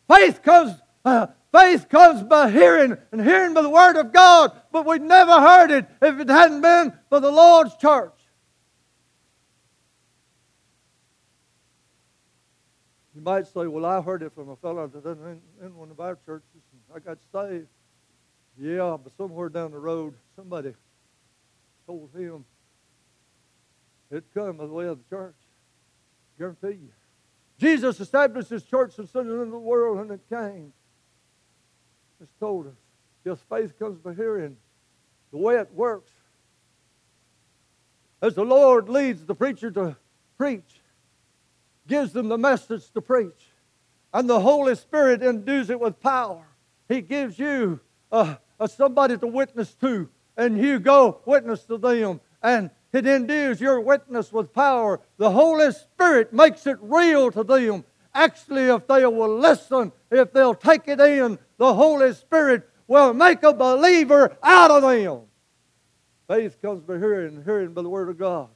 Faith 0.09 0.41
comes, 0.43 0.81
uh, 1.05 1.27
faith 1.53 1.89
comes 1.89 2.23
by 2.23 2.51
hearing, 2.51 2.97
and 3.11 3.21
hearing 3.21 3.55
by 3.55 3.63
the 3.63 3.71
Word 3.71 3.97
of 3.97 4.13
God. 4.13 4.53
But 4.71 4.87
we 4.87 5.01
never 5.01 5.41
heard 5.41 5.73
it 5.73 5.87
if 6.01 6.21
it 6.21 6.29
hadn't 6.29 6.61
been 6.61 6.93
for 7.09 7.19
the 7.19 7.31
Lord's 7.31 7.75
church. 7.77 8.13
You 13.17 13.23
might 13.23 13.47
say, 13.49 13.67
"Well, 13.67 13.87
I 13.87 14.01
heard 14.01 14.23
it 14.23 14.33
from 14.33 14.51
a 14.51 14.57
fellow 14.57 14.87
that 14.87 15.05
in, 15.05 15.41
in 15.61 15.75
one 15.75 15.91
of 15.91 15.99
our 15.99 16.17
churches. 16.25 16.63
I 16.95 17.01
got 17.01 17.19
saved." 17.33 17.67
Yeah, 18.59 18.97
but 19.03 19.13
somewhere 19.17 19.49
down 19.49 19.73
the 19.73 19.79
road, 19.79 20.15
somebody 20.35 20.75
told 21.87 22.11
him 22.15 22.45
it'd 24.11 24.25
come 24.33 24.57
by 24.57 24.67
the 24.67 24.73
way 24.73 24.87
of 24.87 24.99
the 24.99 25.17
church. 25.17 25.35
Guarantee 26.39 26.79
you. 26.83 26.91
Jesus 27.59 28.01
established 28.01 28.51
his 28.51 28.63
church 28.65 28.99
and 28.99 29.09
sent 29.09 29.29
it 29.29 29.33
into 29.33 29.51
the 29.51 29.59
world, 29.59 29.99
and 29.99 30.11
it 30.11 30.21
came. 30.29 30.73
It's 32.21 32.33
told 32.39 32.67
us. 32.67 32.75
Yes, 33.25 33.39
faith 33.49 33.79
comes 33.79 33.99
by 33.99 34.15
hearing. 34.15 34.57
The 35.33 35.39
way 35.39 35.57
it 35.57 35.73
works. 35.75 36.13
As 38.23 38.35
the 38.35 38.45
Lord 38.45 38.89
leads 38.89 39.25
the 39.25 39.35
preacher 39.35 39.71
to 39.73 39.97
preach, 40.39 40.81
gives 41.87 42.13
them 42.13 42.29
the 42.29 42.39
message 42.39 42.91
to 42.93 43.01
preach, 43.01 43.51
and 44.13 44.29
the 44.29 44.41
Holy 44.41 44.75
Spirit 44.75 45.23
endues 45.23 45.71
it 45.71 45.79
with 45.79 46.01
power. 46.01 46.45
He 46.89 47.01
gives 47.01 47.39
you 47.39 47.81
a, 48.11 48.39
Uh, 48.59 48.67
somebody 48.67 49.19
to 49.19 49.27
witness 49.27 49.75
to, 49.75 50.09
and 50.37 50.59
you 50.59 50.79
go 50.79 51.21
witness 51.25 51.65
to 51.65 51.79
them. 51.79 52.21
And 52.43 52.71
it 52.93 53.07
endues 53.07 53.61
your 53.61 53.81
witness 53.81 54.33
with 54.33 54.53
power. 54.53 55.01
The 55.19 55.31
Holy 55.31 55.73
Spirit 55.73 56.33
makes 56.33 56.67
it 56.67 56.79
real 56.81 57.31
to 57.33 57.45
them. 57.45 57.85
Actually, 58.15 58.65
if 58.65 58.87
they 58.87 59.05
will 59.05 59.39
listen, 59.39 59.93
if 60.11 60.33
they'll 60.33 60.55
take 60.55 60.89
it 60.89 61.01
in, 61.01 61.39
the 61.59 61.75
Holy 61.75 62.15
Spirit 62.15 62.69
will 62.87 63.13
make 63.13 63.43
a 63.43 63.53
believer 63.53 64.37
out 64.43 64.71
of 64.71 64.83
them. 64.83 65.23
Faith 66.29 66.61
comes 66.63 66.83
by 66.83 66.99
hearing, 66.99 67.43
hearing 67.45 67.73
by 67.73 67.83
the 67.83 67.89
Word 67.89 68.09
of 68.09 68.19
God. 68.19 68.49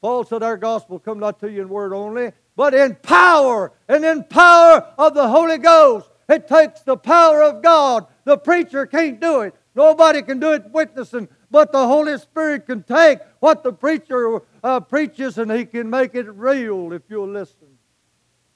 Paul 0.00 0.24
said, 0.24 0.42
Our 0.42 0.56
gospel 0.56 0.98
come 0.98 1.18
not 1.18 1.40
to 1.40 1.50
you 1.50 1.62
in 1.62 1.68
word 1.68 1.92
only, 1.92 2.32
but 2.56 2.74
in 2.74 2.94
power, 2.96 3.72
and 3.88 4.04
in 4.04 4.24
power 4.24 4.86
of 4.96 5.14
the 5.14 5.28
Holy 5.28 5.58
Ghost. 5.58 6.08
It 6.28 6.46
takes 6.46 6.82
the 6.82 6.96
power 6.96 7.42
of 7.42 7.62
God. 7.62 8.06
The 8.28 8.36
preacher 8.36 8.84
can't 8.84 9.18
do 9.18 9.40
it. 9.40 9.54
Nobody 9.74 10.20
can 10.20 10.38
do 10.38 10.52
it 10.52 10.70
witnessing, 10.70 11.28
but 11.50 11.72
the 11.72 11.86
Holy 11.86 12.18
Spirit 12.18 12.66
can 12.66 12.82
take 12.82 13.20
what 13.40 13.62
the 13.62 13.72
preacher 13.72 14.42
uh, 14.62 14.80
preaches 14.80 15.38
and 15.38 15.50
he 15.50 15.64
can 15.64 15.88
make 15.88 16.14
it 16.14 16.28
real 16.28 16.92
if 16.92 17.00
you'll 17.08 17.30
listen. 17.30 17.78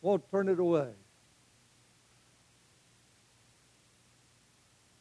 Won't 0.03 0.31
turn 0.31 0.51
it 0.51 0.59
away. 0.59 0.91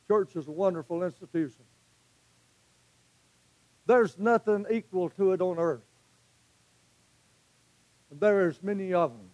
Church 0.08 0.38
is 0.38 0.48
a 0.48 0.54
wonderful 0.54 1.04
institution. 1.04 1.66
There's 3.88 4.18
nothing 4.18 4.66
equal 4.72 5.10
to 5.10 5.34
it 5.34 5.42
on 5.42 5.60
earth. 5.60 5.84
And 8.10 8.22
There's 8.22 8.64
many 8.64 8.94
of 8.94 9.12
them. 9.12 9.31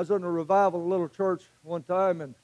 I 0.00 0.02
was 0.02 0.10
in 0.10 0.24
a 0.24 0.30
revival 0.30 0.88
little 0.88 1.10
church 1.10 1.42
one 1.62 1.82
time, 1.82 2.22
and 2.22 2.34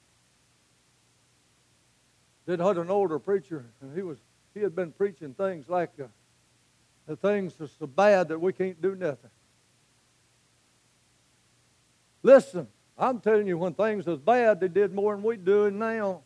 it 2.45 2.59
had 2.59 2.77
an 2.77 2.91
older 2.91 3.17
preacher, 3.17 3.65
and 3.81 3.95
he 3.95 4.03
was 4.03 4.19
he 4.53 4.59
had 4.59 4.75
been 4.75 4.91
preaching 4.91 5.33
things 5.33 5.67
like 5.67 5.89
uh, 5.99 6.05
the 7.07 7.15
things 7.15 7.59
are 7.59 7.67
so 7.79 7.87
bad 7.87 8.27
that 8.27 8.39
we 8.39 8.53
can't 8.53 8.79
do 8.79 8.93
nothing. 8.93 9.31
Listen, 12.21 12.67
I'm 12.95 13.19
telling 13.19 13.47
you, 13.47 13.57
when 13.57 13.73
things 13.73 14.05
was 14.05 14.19
bad, 14.19 14.59
they 14.59 14.67
did 14.67 14.93
more 14.93 15.15
than 15.15 15.23
we 15.23 15.35
doing 15.35 15.79
now. 15.79 16.21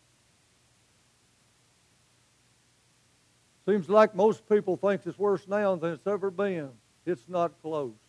Seems 3.66 3.88
like 3.88 4.14
most 4.14 4.50
people 4.50 4.76
think 4.76 5.04
it's 5.06 5.18
worse 5.18 5.48
now 5.48 5.78
than 5.78 5.94
it's 5.94 6.08
ever 6.08 6.30
been. 6.30 6.72
It's 7.06 7.30
not 7.30 7.54
close. 7.62 8.01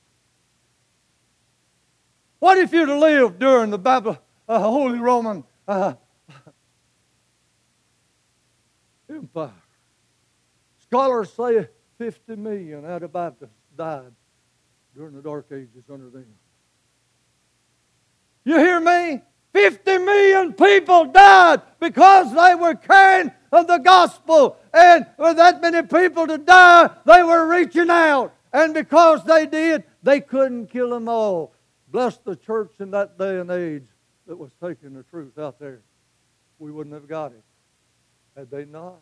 What 2.43 2.59
if 2.59 2.73
you'd 2.73 2.89
lived 2.89 3.39
during 3.39 3.71
the 3.71 3.79
Bible, 3.79 4.19
uh, 4.49 4.59
Holy 4.59 4.99
Roman 4.99 5.45
uh, 5.69 5.95
Empire? 9.09 9.53
Scholars 10.81 11.33
say 11.33 11.69
50 11.99 12.35
million 12.35 12.85
Anabaptists 12.85 13.55
died 13.79 14.11
during 14.93 15.15
the 15.15 15.23
Dark 15.23 15.53
Ages 15.53 15.85
under 15.89 16.11
them. 16.11 16.27
You 18.45 18.59
hear 18.59 18.81
me? 18.81 19.21
50 19.53 19.99
million 19.99 20.53
people 20.55 21.05
died 21.05 21.63
because 21.79 22.35
they 22.35 22.57
were 22.57 22.75
carrying 22.75 23.31
of 23.53 23.69
the 23.69 23.79
gospel. 23.79 24.57
And 24.75 25.07
with 25.17 25.37
that 25.37 25.63
many 25.63 25.87
people 25.87 26.27
to 26.27 26.39
die, 26.39 26.91
they 27.05 27.23
were 27.23 27.47
reaching 27.47 27.89
out. 27.89 28.35
And 28.53 28.75
because 28.75 29.23
they 29.23 29.47
did, 29.47 29.85
they 30.03 30.21
couldn't 30.21 30.73
kill 30.73 30.91
them 30.91 31.09
all. 31.09 31.55
Bless 31.93 32.17
the 32.17 32.35
church 32.35 32.73
in 32.81 32.91
that 32.93 33.19
day 33.19 33.39
and 33.39 33.51
age 33.51 33.87
that 34.27 34.39
was 34.39 34.51
taking 34.65 34.95
the 34.95 35.03
truth 35.03 35.39
out 35.39 35.59
there. 35.61 35.83
We 36.59 36.73
wouldn't 36.73 36.95
have 36.95 37.07
got 37.07 37.33
it 37.33 37.45
had 38.35 38.51
they 38.51 38.65
not. 38.65 38.95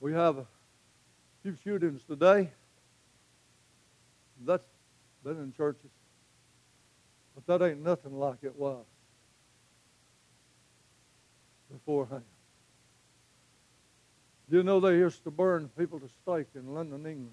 We 0.00 0.12
have 0.14 0.38
a 0.38 0.46
few 1.44 1.54
shootings 1.62 2.02
today. 2.02 2.50
That's 4.44 4.64
been 5.22 5.38
in 5.40 5.52
churches, 5.52 5.90
but 7.36 7.46
that 7.46 7.64
ain't 7.64 7.84
nothing 7.84 8.18
like 8.18 8.38
it 8.42 8.56
was 8.56 8.84
beforehand. 11.70 12.24
You 14.50 14.64
know 14.64 14.80
they 14.80 14.96
used 14.96 15.22
to 15.24 15.30
burn 15.30 15.70
people 15.78 16.00
to 16.00 16.08
stake 16.22 16.48
in 16.56 16.74
London, 16.74 17.06
England. 17.06 17.30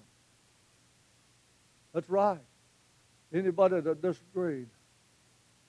That's 1.92 2.08
right. 2.08 2.38
Anybody 3.34 3.80
that 3.80 4.00
disagreed 4.00 4.68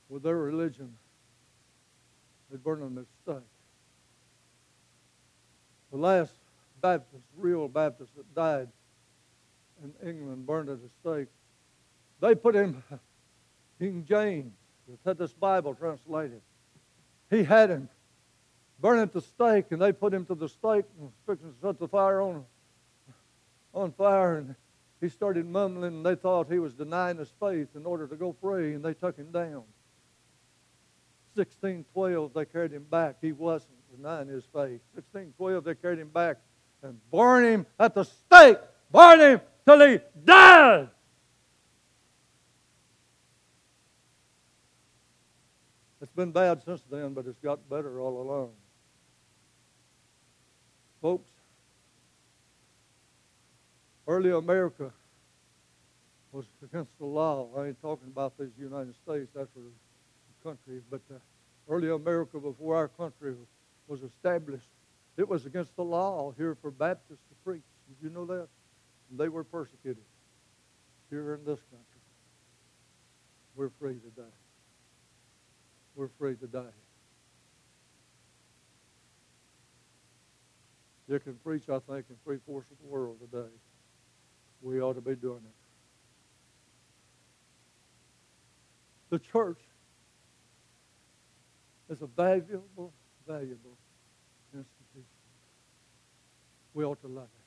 with 0.09 0.21
their 0.21 0.37
religion, 0.37 0.95
they'd 2.49 2.63
burn 2.63 2.81
them 2.81 2.99
at 2.99 3.05
stake. 3.23 3.47
The 5.91 5.97
last 5.97 6.33
Baptist, 6.81 7.23
real 7.35 7.67
Baptist 7.67 8.15
that 8.15 8.35
died 8.35 8.69
in 9.83 10.07
England, 10.07 10.45
burned 10.45 10.69
at 10.69 10.77
a 10.77 10.89
stake, 11.01 11.29
they 12.19 12.35
put 12.35 12.53
him, 12.53 12.83
King 13.79 14.05
James, 14.07 14.53
that 14.87 14.99
had 15.03 15.17
this 15.17 15.33
Bible 15.33 15.73
translated. 15.73 16.41
He 17.31 17.43
had 17.43 17.71
him 17.71 17.89
burn 18.81 18.97
him 18.97 19.03
at 19.03 19.13
the 19.13 19.21
stake, 19.21 19.65
and 19.71 19.81
they 19.81 19.91
put 19.91 20.13
him 20.13 20.25
to 20.25 20.35
the 20.35 20.49
stake 20.49 20.85
and 20.99 21.11
fixing 21.27 21.53
to 21.53 21.59
set 21.59 21.79
the 21.79 21.87
fire 21.87 22.21
on, 22.21 22.45
on 23.73 23.91
fire. 23.93 24.37
And 24.37 24.55
he 25.01 25.09
started 25.09 25.45
mumbling, 25.45 25.97
and 25.97 26.05
they 26.05 26.15
thought 26.15 26.51
he 26.51 26.59
was 26.59 26.73
denying 26.73 27.17
his 27.17 27.31
faith 27.39 27.69
in 27.75 27.85
order 27.85 28.07
to 28.07 28.15
go 28.15 28.35
free, 28.41 28.73
and 28.73 28.83
they 28.83 28.93
took 28.93 29.17
him 29.17 29.31
down. 29.31 29.63
1612, 31.35 32.33
they 32.33 32.45
carried 32.45 32.71
him 32.71 32.85
back. 32.89 33.15
He 33.21 33.31
wasn't 33.31 33.71
denying 33.95 34.27
his 34.27 34.43
faith. 34.45 34.81
1612, 34.93 35.63
they 35.63 35.75
carried 35.75 35.99
him 35.99 36.09
back 36.09 36.37
and 36.81 36.99
burned 37.11 37.45
him 37.45 37.65
at 37.79 37.93
the 37.93 38.03
stake. 38.03 38.57
Burned 38.91 39.21
him 39.21 39.41
till 39.65 39.87
he 39.87 39.99
died. 40.25 40.89
It's 46.01 46.11
been 46.11 46.31
bad 46.31 46.63
since 46.63 46.81
then, 46.89 47.13
but 47.13 47.27
it's 47.27 47.39
got 47.39 47.69
better 47.69 47.99
all 47.99 48.21
along. 48.21 48.49
Folks, 51.01 51.29
early 54.07 54.31
America 54.31 54.91
was 56.31 56.45
against 56.61 56.91
the 56.99 57.05
law. 57.05 57.49
I 57.57 57.67
ain't 57.67 57.81
talking 57.81 58.07
about 58.07 58.37
these 58.37 58.51
United 58.57 58.95
States, 58.95 59.29
that's 59.33 59.49
a 59.55 60.47
country, 60.47 60.81
but 60.89 61.01
uh, 61.09 61.17
early 61.69 61.89
America 61.89 62.39
before 62.39 62.75
our 62.75 62.89
country 62.89 63.33
was 63.87 64.03
established, 64.03 64.67
it 65.17 65.27
was 65.27 65.45
against 65.45 65.75
the 65.75 65.83
law 65.83 66.33
here 66.37 66.55
for 66.61 66.69
Baptists 66.69 67.23
to 67.29 67.35
preach. 67.45 67.63
Did 67.87 68.07
you 68.07 68.13
know 68.13 68.25
that? 68.25 68.47
And 69.09 69.19
they 69.19 69.29
were 69.29 69.43
persecuted 69.43 70.03
here 71.09 71.33
in 71.33 71.45
this 71.45 71.59
country. 71.71 71.85
We're 73.55 73.71
free 73.79 73.95
today. 73.95 74.29
We're 75.95 76.09
free 76.19 76.35
today. 76.35 76.71
You 81.09 81.19
can 81.19 81.33
preach, 81.43 81.67
I 81.69 81.79
think, 81.79 82.05
in 82.09 82.15
three 82.23 82.37
fourths 82.45 82.69
of 82.69 82.77
the 82.77 82.85
world 82.85 83.17
today. 83.19 83.49
We 84.61 84.79
ought 84.79 84.93
to 84.93 85.01
be 85.01 85.15
doing 85.15 85.41
it. 85.43 85.55
The 89.09 89.17
church 89.17 89.57
is 91.89 92.03
a 92.03 92.05
valuable, 92.05 92.93
valuable 93.27 93.75
institution. 94.53 95.07
We 96.75 96.85
ought 96.85 97.01
to 97.01 97.07
love 97.07 97.23
it. 97.23 97.39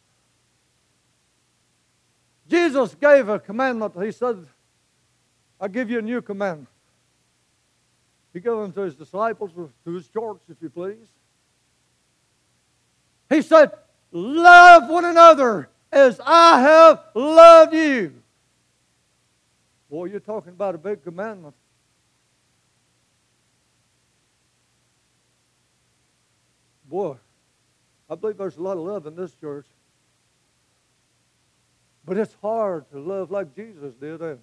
Jesus 2.50 2.96
gave 2.96 3.28
a 3.28 3.38
commandment. 3.38 3.94
He 4.02 4.10
said, 4.10 4.44
I 5.60 5.68
give 5.68 5.88
you 5.88 6.00
a 6.00 6.02
new 6.02 6.20
commandment. 6.20 6.66
He 8.32 8.40
gave 8.40 8.56
them 8.56 8.72
to 8.72 8.80
his 8.80 8.96
disciples, 8.96 9.52
to 9.84 9.94
his 9.94 10.08
church, 10.08 10.40
if 10.48 10.56
you 10.60 10.68
please. 10.68 11.06
He 13.32 13.42
said, 13.42 13.72
Love 14.12 14.90
one 14.90 15.06
another 15.06 15.70
as 15.90 16.20
I 16.24 16.60
have 16.60 17.02
loved 17.14 17.74
you. 17.74 18.14
Boy, 19.88 20.06
you're 20.06 20.20
talking 20.20 20.52
about 20.52 20.74
a 20.74 20.78
big 20.78 21.02
commandment. 21.02 21.54
Boy, 26.88 27.16
I 28.10 28.14
believe 28.16 28.36
there's 28.36 28.58
a 28.58 28.62
lot 28.62 28.76
of 28.76 28.84
love 28.84 29.06
in 29.06 29.16
this 29.16 29.34
church. 29.34 29.66
But 32.04 32.18
it's 32.18 32.34
hard 32.42 32.90
to 32.90 33.00
love 33.00 33.30
like 33.30 33.54
Jesus 33.54 33.94
did. 33.94 34.20
And 34.20 34.40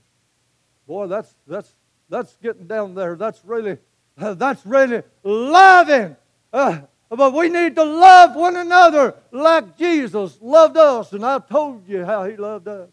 boy, 0.88 1.06
that's 1.06 1.36
that's 1.45 1.75
that's 2.10 2.36
getting 2.38 2.65
down 2.65 2.95
there. 2.95 3.15
That's 3.15 3.39
really 3.45 3.78
that's 4.17 4.65
really 4.65 5.04
loving. 5.23 6.15
Uh, 6.52 6.80
but 7.10 7.34
we 7.34 7.50
need 7.50 7.76
to 7.76 7.84
love 7.84 8.36
one 8.36 8.56
another 8.56 9.15
like 9.32 9.78
Jesus 9.78 10.38
loved 10.41 10.78
us. 10.78 11.12
And 11.12 11.26
I've 11.26 11.50
told 11.50 11.88
you 11.88 12.06
how 12.06 12.26
he 12.26 12.38
loved 12.38 12.67
us. 12.67 12.89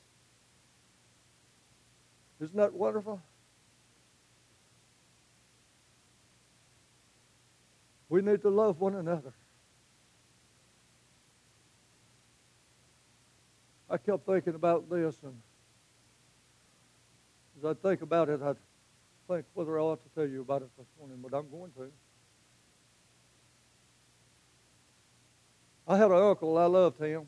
Isn't 2.41 2.57
that 2.57 2.73
wonderful? 2.73 3.21
We 8.09 8.23
need 8.23 8.43
to 8.43 8.51
love 8.51 8.81
one 8.81 8.95
another. 8.95 9.33
I 13.89 13.99
kept 13.99 14.27
thinking 14.27 14.55
about 14.55 14.91
this, 14.91 15.17
and 15.23 15.35
as 17.59 17.65
I 17.65 17.75
think 17.75 18.03
about 18.03 18.29
it, 18.29 18.41
I 18.43 18.55
think 19.29 19.47
whether 19.55 19.79
I 19.79 19.83
ought 19.83 20.03
to 20.03 20.09
tell 20.15 20.29
you 20.29 20.41
about 20.41 20.63
it 20.63 20.69
this 20.77 20.87
morning, 20.99 21.19
but 21.23 21.37
I'm 21.37 21.49
going 21.51 21.71
to. 21.73 21.91
I 25.87 25.97
had 25.97 26.11
an 26.11 26.17
uncle, 26.17 26.59
I 26.59 26.67
loved 26.67 27.01
him. 27.01 27.27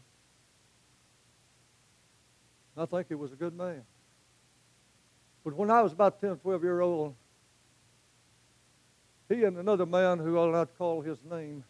I 2.77 2.87
think 2.87 3.09
he 3.09 3.15
was 3.15 3.33
a 3.33 3.37
good 3.37 3.55
man. 3.55 3.83
But 5.45 5.55
when 5.55 5.71
I 5.71 5.83
was 5.83 5.93
about 5.93 6.21
10, 6.21 6.37
12 6.37 6.63
years 6.63 6.81
old, 6.81 7.15
he 9.29 9.45
and 9.45 9.59
another 9.59 9.87
man 9.87 10.19
who 10.19 10.39
I'll 10.39 10.51
not 10.51 10.77
call 10.77 11.03
his 11.03 11.19
name, 11.29 11.65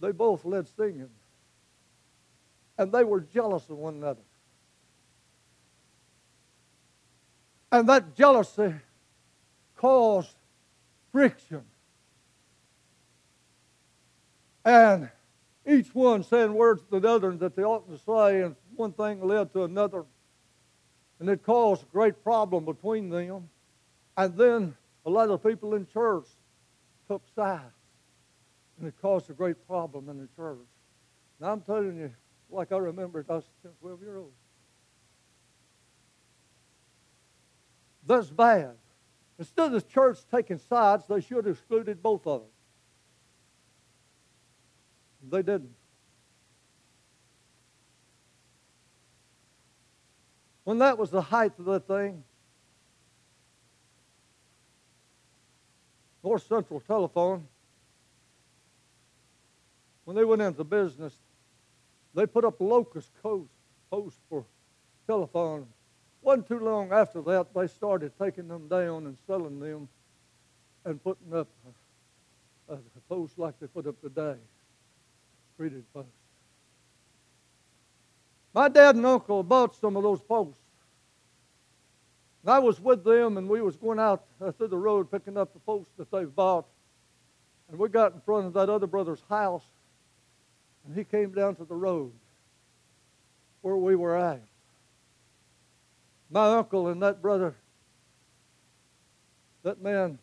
they 0.00 0.12
both 0.12 0.44
led 0.44 0.68
singing. 0.68 1.10
And 2.78 2.92
they 2.92 3.04
were 3.04 3.20
jealous 3.20 3.68
of 3.70 3.78
one 3.78 3.94
another. 3.94 4.20
And 7.72 7.88
that 7.88 8.14
jealousy 8.14 8.74
caused 9.76 10.34
friction 11.10 11.64
and 14.66 15.08
each 15.64 15.94
one 15.94 16.24
saying 16.24 16.52
words 16.52 16.82
to 16.90 16.98
the 16.98 17.08
other 17.08 17.30
that 17.36 17.54
they 17.54 17.62
oughtn't 17.62 17.96
to 17.96 18.04
say, 18.04 18.42
and 18.42 18.56
one 18.74 18.92
thing 18.92 19.24
led 19.24 19.52
to 19.52 19.62
another. 19.62 20.04
And 21.20 21.28
it 21.28 21.44
caused 21.44 21.84
a 21.84 21.86
great 21.86 22.22
problem 22.22 22.64
between 22.64 23.08
them. 23.08 23.48
And 24.16 24.36
then 24.36 24.76
a 25.06 25.10
lot 25.10 25.30
of 25.30 25.42
people 25.42 25.74
in 25.74 25.86
church 25.86 26.26
took 27.08 27.22
sides. 27.36 27.62
And 28.78 28.88
it 28.88 28.94
caused 29.00 29.30
a 29.30 29.34
great 29.34 29.66
problem 29.68 30.08
in 30.08 30.18
the 30.18 30.28
church. 30.34 30.58
Now 31.40 31.52
I'm 31.52 31.60
telling 31.60 31.96
you, 31.96 32.12
like 32.50 32.72
I 32.72 32.78
remember 32.78 33.20
it, 33.20 33.26
I 33.30 33.34
was 33.34 33.48
10, 33.62 33.70
12 33.80 34.00
years 34.02 34.16
old. 34.16 34.32
That's 38.04 38.30
bad. 38.30 38.74
Instead 39.38 39.66
of 39.66 39.72
the 39.72 39.82
church 39.82 40.18
taking 40.30 40.58
sides, 40.58 41.04
they 41.08 41.20
should 41.20 41.46
have 41.46 41.56
excluded 41.56 42.02
both 42.02 42.26
of 42.26 42.40
them. 42.40 42.50
They 45.30 45.42
didn't. 45.42 45.74
When 50.64 50.78
that 50.78 50.98
was 50.98 51.10
the 51.10 51.22
height 51.22 51.52
of 51.58 51.64
the 51.64 51.80
thing, 51.80 52.24
North 56.22 56.46
Central 56.46 56.80
Telephone, 56.80 57.46
when 60.04 60.16
they 60.16 60.24
went 60.24 60.42
into 60.42 60.64
business, 60.64 61.16
they 62.14 62.26
put 62.26 62.44
up 62.44 62.60
locust 62.60 63.10
coast 63.22 63.50
posts 63.90 64.20
for 64.28 64.44
telephone. 65.06 65.66
Wasn't 66.22 66.48
too 66.48 66.58
long 66.58 66.90
after 66.92 67.22
that, 67.22 67.54
they 67.54 67.68
started 67.68 68.12
taking 68.18 68.48
them 68.48 68.66
down 68.66 69.06
and 69.06 69.16
selling 69.26 69.60
them 69.60 69.88
and 70.84 71.02
putting 71.02 71.32
up 71.32 71.48
a, 72.68 72.74
a 72.74 72.78
post 73.08 73.38
like 73.38 73.58
they 73.60 73.68
put 73.68 73.86
up 73.86 74.00
today 74.00 74.36
treated 75.56 75.84
posts. 75.92 76.10
My 78.54 78.68
dad 78.68 78.96
and 78.96 79.04
uncle 79.04 79.42
bought 79.42 79.74
some 79.74 79.96
of 79.96 80.02
those 80.02 80.20
posts. 80.22 80.60
And 82.42 82.50
I 82.50 82.58
was 82.58 82.80
with 82.80 83.04
them, 83.04 83.36
and 83.36 83.48
we 83.48 83.60
was 83.60 83.76
going 83.76 83.98
out 83.98 84.22
uh, 84.40 84.52
through 84.52 84.68
the 84.68 84.78
road 84.78 85.10
picking 85.10 85.36
up 85.36 85.52
the 85.52 85.58
posts 85.60 85.92
that 85.98 86.10
they've 86.10 86.34
bought. 86.34 86.64
And 87.68 87.78
we 87.78 87.88
got 87.88 88.14
in 88.14 88.20
front 88.20 88.46
of 88.46 88.52
that 88.52 88.70
other 88.70 88.86
brother's 88.86 89.22
house, 89.28 89.64
and 90.86 90.96
he 90.96 91.04
came 91.04 91.32
down 91.32 91.56
to 91.56 91.64
the 91.64 91.74
road. 91.74 92.12
where 93.66 93.76
we 93.76 93.96
were 93.96 94.16
at. 94.16 94.40
My 96.30 96.54
uncle 96.54 96.86
and 96.86 97.02
that 97.02 97.20
brother, 97.20 97.52
that 99.64 99.82
man, 99.82 100.20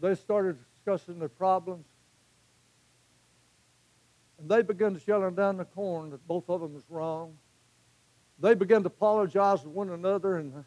they 0.00 0.14
started 0.14 0.56
discussing 0.78 1.18
their 1.18 1.28
problems. 1.28 1.84
They 4.48 4.62
began 4.62 4.94
to 4.94 5.00
shelling 5.00 5.34
down 5.34 5.56
the 5.56 5.64
corn 5.64 6.10
that 6.10 6.26
both 6.26 6.48
of 6.48 6.60
them 6.60 6.74
was 6.74 6.84
wrong. 6.88 7.36
They 8.38 8.54
began 8.54 8.82
to 8.82 8.88
apologize 8.88 9.62
to 9.62 9.68
one 9.68 9.90
another, 9.90 10.36
and, 10.36 10.64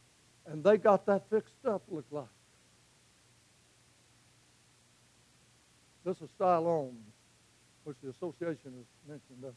and 0.47 0.63
they 0.63 0.77
got 0.77 1.05
that 1.05 1.29
fixed 1.29 1.65
up, 1.65 1.83
looked 1.89 2.11
like. 2.11 2.25
This 6.03 6.21
is 6.21 6.29
Siloam, 6.37 6.97
which 7.83 7.97
the 8.01 8.09
association 8.09 8.73
has 8.77 8.85
mentioned. 9.07 9.53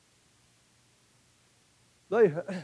They, 2.11 2.59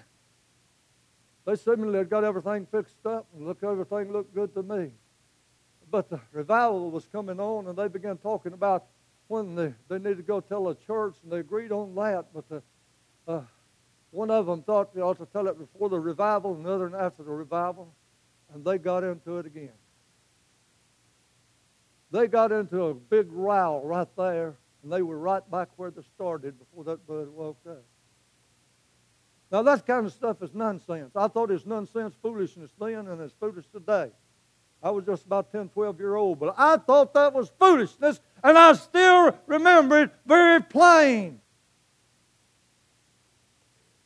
they 1.47 1.57
seemingly 1.57 1.99
had 1.99 2.11
got 2.11 2.25
everything 2.25 2.67
fixed 2.67 3.07
up 3.07 3.27
and 3.35 3.47
look 3.47 3.63
everything 3.63 4.13
looked 4.13 4.35
good 4.35 4.53
to 4.55 4.63
me. 4.63 4.93
But 5.91 6.11
the 6.11 6.21
revival 6.33 6.91
was 6.91 7.07
coming 7.07 7.41
on, 7.41 7.67
and 7.67 7.79
they 7.79 7.89
began 7.89 8.19
talking 8.19 8.53
about 8.53 8.85
when 9.29 9.55
they, 9.55 9.75
they 9.89 9.99
needed 9.99 10.17
to 10.17 10.23
go 10.23 10.41
tell 10.41 10.69
a 10.69 10.75
church, 10.75 11.15
and 11.23 11.31
they 11.31 11.39
agreed 11.39 11.71
on 11.71 11.95
that. 11.95 12.27
But 12.35 12.49
the, 12.49 12.63
uh, 13.27 13.43
one 14.11 14.31
of 14.31 14.47
them 14.47 14.63
thought 14.63 14.95
they 14.95 15.01
ought 15.01 15.19
to 15.19 15.27
tell 15.27 15.47
it 15.49 15.59
before 15.59 15.89
the 15.89 16.01
revival, 16.01 16.55
and 16.55 16.65
the 16.65 16.73
other 16.73 16.97
after 16.97 17.23
the 17.23 17.31
revival, 17.31 17.93
and 18.53 18.65
they 18.65 18.79
got 18.79 19.05
into 19.05 19.39
it 19.39 19.47
again. 19.47 19.71
They 22.11 22.27
got 22.27 22.53
into 22.53 22.85
a 22.85 22.95
big 22.95 23.31
row 23.31 23.83
right 23.85 24.09
there, 24.17 24.57
and 24.83 24.91
they 24.91 25.03
were 25.03 25.19
right 25.19 25.49
back 25.51 25.69
where 25.77 25.91
they 25.91 26.03
started 26.15 26.59
before 26.59 26.85
that 26.85 27.07
bud 27.07 27.29
woke 27.29 27.61
up. 27.69 27.85
Now, 29.51 29.63
that 29.63 29.87
kind 29.87 30.07
of 30.07 30.13
stuff 30.13 30.43
is 30.43 30.55
nonsense. 30.55 31.13
I 31.17 31.29
thought 31.29 31.51
it 31.51 31.55
was 31.55 31.67
nonsense 31.67 32.15
foolishness 32.23 32.71
then, 32.79 33.09
and 33.09 33.21
it's 33.21 33.35
foolish 33.39 33.67
today. 33.73 34.11
I 34.83 34.91
was 34.91 35.05
just 35.05 35.27
about 35.27 35.51
10, 35.51 35.71
12 35.71 35.99
year 35.99 36.15
old, 36.15 36.39
but 36.39 36.55
I 36.57 36.77
thought 36.77 37.15
that 37.15 37.33
was 37.33 37.51
foolishness, 37.59 38.21
and 38.45 38.57
I 38.57 38.73
still 38.75 39.37
remember 39.47 40.03
it 40.03 40.11
very 40.25 40.63
plain. 40.63 41.41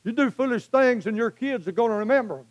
You 0.04 0.12
do 0.12 0.30
foolish 0.30 0.66
things, 0.66 1.06
and 1.06 1.16
your 1.16 1.30
kids 1.30 1.68
are 1.68 1.72
going 1.72 1.90
to 1.90 1.98
remember 1.98 2.38
them. 2.38 2.46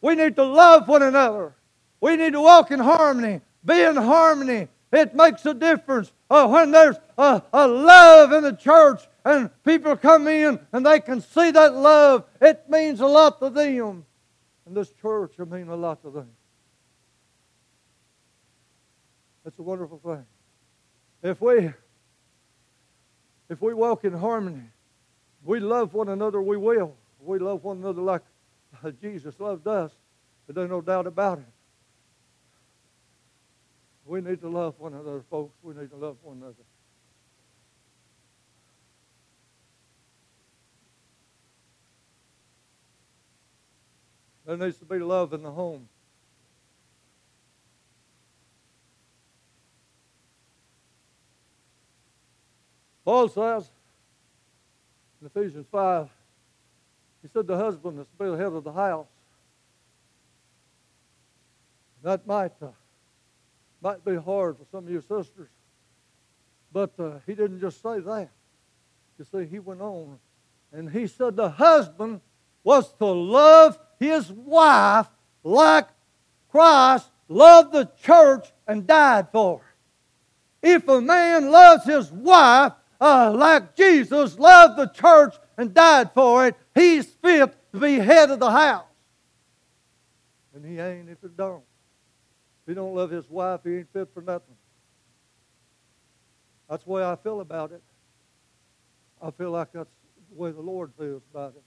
We 0.00 0.14
need 0.14 0.36
to 0.36 0.44
love 0.44 0.88
one 0.88 1.02
another. 1.02 1.54
We 2.00 2.16
need 2.16 2.32
to 2.32 2.40
walk 2.40 2.70
in 2.70 2.78
harmony, 2.78 3.40
be 3.64 3.82
in 3.82 3.96
harmony. 3.96 4.68
It 4.92 5.14
makes 5.14 5.44
a 5.44 5.52
difference 5.52 6.12
uh, 6.30 6.48
when 6.48 6.70
there's 6.70 6.96
a, 7.18 7.42
a 7.52 7.68
love 7.68 8.32
in 8.32 8.42
the 8.42 8.54
church 8.54 9.02
and 9.24 9.50
people 9.64 9.96
come 9.96 10.26
in 10.28 10.58
and 10.72 10.86
they 10.86 11.00
can 11.00 11.20
see 11.20 11.50
that 11.50 11.74
love. 11.74 12.24
It 12.40 12.70
means 12.70 13.00
a 13.00 13.06
lot 13.06 13.38
to 13.40 13.50
them. 13.50 14.06
And 14.68 14.76
this 14.76 14.92
church 15.00 15.32
will 15.38 15.48
mean 15.48 15.68
a 15.68 15.76
lot 15.76 16.02
to 16.02 16.10
them. 16.10 16.28
It's 19.46 19.58
a 19.58 19.62
wonderful 19.62 19.98
thing. 20.04 20.26
If 21.22 21.40
we 21.40 21.70
if 23.48 23.62
we 23.62 23.72
walk 23.72 24.04
in 24.04 24.12
harmony, 24.12 24.64
we 25.42 25.58
love 25.58 25.94
one 25.94 26.10
another, 26.10 26.42
we 26.42 26.58
will. 26.58 26.94
We 27.18 27.38
love 27.38 27.64
one 27.64 27.78
another 27.78 28.02
like 28.02 28.20
Jesus 29.00 29.40
loved 29.40 29.66
us. 29.66 29.90
There's 30.46 30.68
no 30.68 30.82
doubt 30.82 31.06
about 31.06 31.38
it. 31.38 31.46
We 34.04 34.20
need 34.20 34.42
to 34.42 34.50
love 34.50 34.74
one 34.78 34.92
another, 34.92 35.24
folks. 35.30 35.54
We 35.62 35.72
need 35.74 35.88
to 35.90 35.96
love 35.96 36.18
one 36.22 36.38
another. 36.42 36.54
There 44.48 44.56
needs 44.56 44.78
to 44.78 44.86
be 44.86 44.98
love 44.98 45.34
in 45.34 45.42
the 45.42 45.50
home. 45.50 45.86
Paul 53.04 53.28
says 53.28 53.68
in 55.20 55.26
Ephesians 55.26 55.66
5, 55.70 56.08
he 57.20 57.28
said 57.28 57.46
the 57.46 57.58
husband 57.58 58.00
is 58.00 58.06
to 58.06 58.24
be 58.24 58.30
the 58.30 58.38
head 58.38 58.54
of 58.54 58.64
the 58.64 58.72
house. 58.72 59.06
That 62.02 62.26
might 62.26 62.52
uh, 62.62 62.68
might 63.82 64.02
be 64.02 64.16
hard 64.16 64.56
for 64.56 64.64
some 64.72 64.86
of 64.86 64.90
you 64.90 65.02
sisters. 65.02 65.50
But 66.72 66.98
uh, 66.98 67.18
he 67.26 67.34
didn't 67.34 67.60
just 67.60 67.82
say 67.82 68.00
that. 68.00 68.30
You 69.18 69.26
see, 69.30 69.44
he 69.44 69.58
went 69.58 69.82
on 69.82 70.18
and 70.72 70.88
he 70.88 71.06
said 71.06 71.36
the 71.36 71.50
husband 71.50 72.22
was 72.64 72.92
to 72.94 73.06
love 73.06 73.78
his 73.98 74.30
wife 74.30 75.08
like 75.42 75.88
Christ 76.50 77.08
loved 77.28 77.72
the 77.72 77.90
church 78.02 78.46
and 78.66 78.86
died 78.86 79.28
for. 79.32 79.60
If 80.62 80.88
a 80.88 81.00
man 81.00 81.50
loves 81.50 81.84
his 81.84 82.10
wife 82.10 82.72
uh, 83.00 83.32
like 83.32 83.76
Jesus 83.76 84.38
loved 84.38 84.78
the 84.78 84.86
church 84.88 85.34
and 85.56 85.72
died 85.72 86.12
for 86.12 86.46
it, 86.46 86.56
he's 86.74 87.06
fit 87.06 87.54
to 87.72 87.80
be 87.80 87.94
head 87.94 88.30
of 88.30 88.40
the 88.40 88.50
house. 88.50 88.84
And 90.54 90.64
he 90.64 90.78
ain't 90.80 91.08
if 91.08 91.18
he 91.22 91.28
don't. 91.28 91.62
If 92.62 92.68
he 92.68 92.74
don't 92.74 92.94
love 92.94 93.10
his 93.10 93.28
wife, 93.30 93.60
he 93.64 93.76
ain't 93.76 93.92
fit 93.92 94.08
for 94.12 94.20
nothing. 94.20 94.56
That's 96.68 96.84
the 96.84 96.90
way 96.90 97.04
I 97.04 97.16
feel 97.16 97.40
about 97.40 97.72
it. 97.72 97.82
I 99.22 99.30
feel 99.30 99.50
like 99.50 99.72
that's 99.72 99.90
the 100.30 100.36
way 100.36 100.50
the 100.50 100.60
Lord 100.60 100.92
feels 100.98 101.22
about 101.32 101.54
it. 101.56 101.62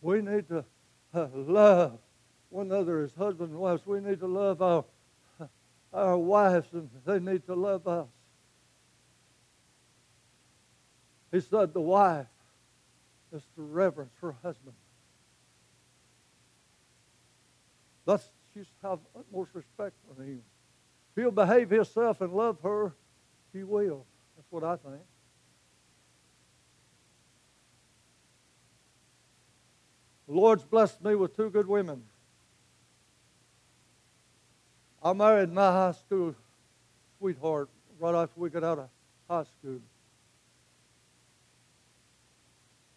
We 0.00 0.22
need 0.22 0.48
to 0.48 0.64
uh, 1.14 1.26
love 1.34 1.98
one 2.50 2.66
another 2.66 3.02
as 3.02 3.12
husband 3.14 3.50
and 3.50 3.58
wives. 3.58 3.86
We 3.86 4.00
need 4.00 4.20
to 4.20 4.26
love 4.26 4.62
our, 4.62 4.84
our 5.92 6.18
wives, 6.18 6.68
and 6.72 6.88
they 7.04 7.18
need 7.18 7.46
to 7.46 7.54
love 7.54 7.86
us. 7.86 8.08
He 11.30 11.40
said 11.40 11.74
the 11.74 11.80
wife 11.80 12.26
is 13.32 13.42
to 13.56 13.62
reverence 13.62 14.12
her 14.20 14.34
husband. 14.42 14.74
Thus, 18.04 18.26
she's 18.54 18.66
have 18.82 19.00
utmost 19.18 19.50
respect 19.52 19.94
for 20.06 20.22
him. 20.22 20.40
If 21.10 21.22
he'll 21.22 21.30
behave 21.30 21.68
himself 21.68 22.22
and 22.22 22.32
love 22.32 22.58
her, 22.62 22.94
she 23.52 23.64
will. 23.64 24.06
That's 24.36 24.50
what 24.50 24.64
I 24.64 24.76
think. 24.76 25.02
The 30.28 30.34
Lord's 30.34 30.64
blessed 30.64 31.02
me 31.02 31.14
with 31.14 31.34
two 31.34 31.48
good 31.48 31.66
women. 31.66 32.02
I 35.02 35.14
married 35.14 35.50
my 35.50 35.72
high 35.72 35.92
school 35.92 36.34
sweetheart 37.18 37.70
right 37.98 38.14
after 38.14 38.38
we 38.38 38.50
got 38.50 38.62
out 38.62 38.78
of 38.78 38.88
high 39.28 39.44
school. 39.44 39.80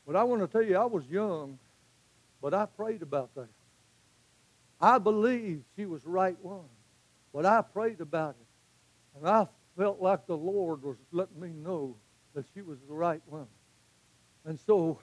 But 0.06 0.18
I 0.18 0.24
want 0.24 0.42
to 0.42 0.48
tell 0.48 0.62
you, 0.62 0.76
I 0.76 0.86
was 0.86 1.06
young, 1.08 1.58
but 2.42 2.54
I 2.54 2.66
prayed 2.66 3.02
about 3.02 3.34
that. 3.36 3.48
I 4.82 4.98
believed 4.98 5.64
she 5.78 5.86
was 5.86 6.04
the 6.04 6.10
right 6.10 6.38
one, 6.42 6.68
but 7.34 7.46
I 7.46 7.62
prayed 7.62 8.02
about 8.02 8.36
it. 8.42 9.18
And 9.18 9.30
I 9.30 9.48
felt 9.78 10.02
like 10.02 10.28
the 10.28 10.36
Lord 10.36 10.84
was 10.84 10.98
letting 11.14 11.40
me 11.40 11.50
know 11.50 11.96
that 12.34 12.46
she 12.54 12.62
was 12.62 12.80
the 12.90 12.94
right 12.94 13.22
one. 13.28 13.48
And 14.44 14.60
so 14.60 15.00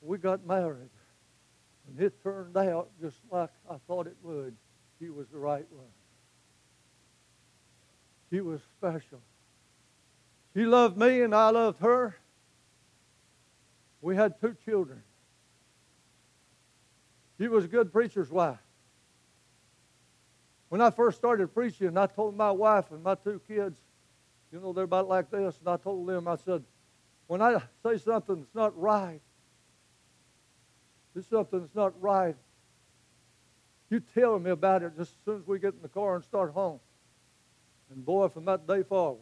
we 0.00 0.18
got 0.18 0.44
married. 0.44 0.90
And 1.88 2.00
it 2.00 2.22
turned 2.22 2.56
out 2.56 2.90
just 3.00 3.18
like 3.30 3.50
I 3.70 3.76
thought 3.86 4.06
it 4.06 4.16
would. 4.22 4.56
She 4.98 5.10
was 5.10 5.26
the 5.28 5.38
right 5.38 5.66
one. 5.70 5.86
She 8.30 8.40
was 8.40 8.60
special. 8.78 9.20
She 10.54 10.64
loved 10.64 10.96
me 10.96 11.22
and 11.22 11.34
I 11.34 11.50
loved 11.50 11.80
her. 11.80 12.16
We 14.00 14.16
had 14.16 14.40
two 14.40 14.56
children. 14.64 15.02
She 17.38 17.48
was 17.48 17.64
a 17.64 17.68
good 17.68 17.92
preacher's 17.92 18.30
wife. 18.30 18.58
When 20.68 20.80
I 20.80 20.90
first 20.90 21.18
started 21.18 21.54
preaching, 21.54 21.96
I 21.96 22.06
told 22.06 22.36
my 22.36 22.50
wife 22.50 22.90
and 22.90 23.02
my 23.02 23.14
two 23.14 23.40
kids, 23.46 23.78
you 24.52 24.60
know, 24.60 24.72
they're 24.72 24.84
about 24.84 25.08
like 25.08 25.30
this, 25.30 25.58
and 25.58 25.68
I 25.68 25.76
told 25.76 26.06
them, 26.08 26.28
I 26.28 26.36
said, 26.36 26.62
when 27.26 27.42
I 27.42 27.60
say 27.82 27.98
something 27.98 28.36
that's 28.36 28.54
not 28.54 28.78
right, 28.78 29.20
there's 31.14 31.26
something 31.26 31.60
that's 31.60 31.74
not 31.74 31.92
right, 32.02 32.36
you 33.90 34.00
tell 34.14 34.38
me 34.38 34.50
about 34.50 34.82
it 34.82 34.96
just 34.96 35.12
as 35.12 35.18
soon 35.24 35.40
as 35.40 35.46
we 35.46 35.58
get 35.58 35.74
in 35.74 35.82
the 35.82 35.88
car 35.88 36.16
and 36.16 36.24
start 36.24 36.52
home. 36.52 36.80
And 37.90 38.04
boy, 38.04 38.28
from 38.28 38.44
that 38.46 38.66
day 38.66 38.82
forward, 38.82 39.20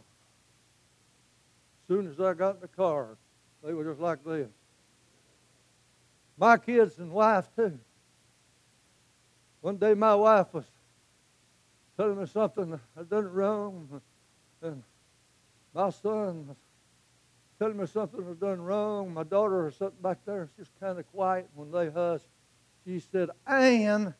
as 1.82 1.94
soon 1.94 2.08
as 2.08 2.18
I 2.18 2.32
got 2.32 2.54
in 2.54 2.60
the 2.62 2.68
car, 2.68 3.16
they 3.62 3.74
were 3.74 3.84
just 3.84 4.00
like 4.00 4.24
this. 4.24 4.48
My 6.38 6.56
kids 6.56 6.98
and 6.98 7.12
wife, 7.12 7.48
too. 7.54 7.78
One 9.60 9.76
day 9.76 9.94
my 9.94 10.14
wife 10.14 10.52
was 10.52 10.64
telling 11.96 12.18
me 12.18 12.26
something 12.26 12.80
I'd 12.98 13.10
done 13.10 13.32
wrong, 13.32 14.00
and 14.62 14.82
my 15.74 15.90
son 15.90 16.56
telling 17.62 17.76
me 17.76 17.86
something 17.86 18.26
was 18.26 18.38
done 18.38 18.60
wrong. 18.60 19.14
My 19.14 19.22
daughter 19.22 19.66
was 19.66 19.76
something 19.76 20.02
back 20.02 20.18
there. 20.26 20.48
She's 20.56 20.68
kind 20.80 20.98
of 20.98 21.06
quiet 21.12 21.48
when 21.54 21.70
they 21.70 21.90
hushed. 21.90 22.26
She 22.84 22.98
said, 22.98 23.30
and 23.46 24.14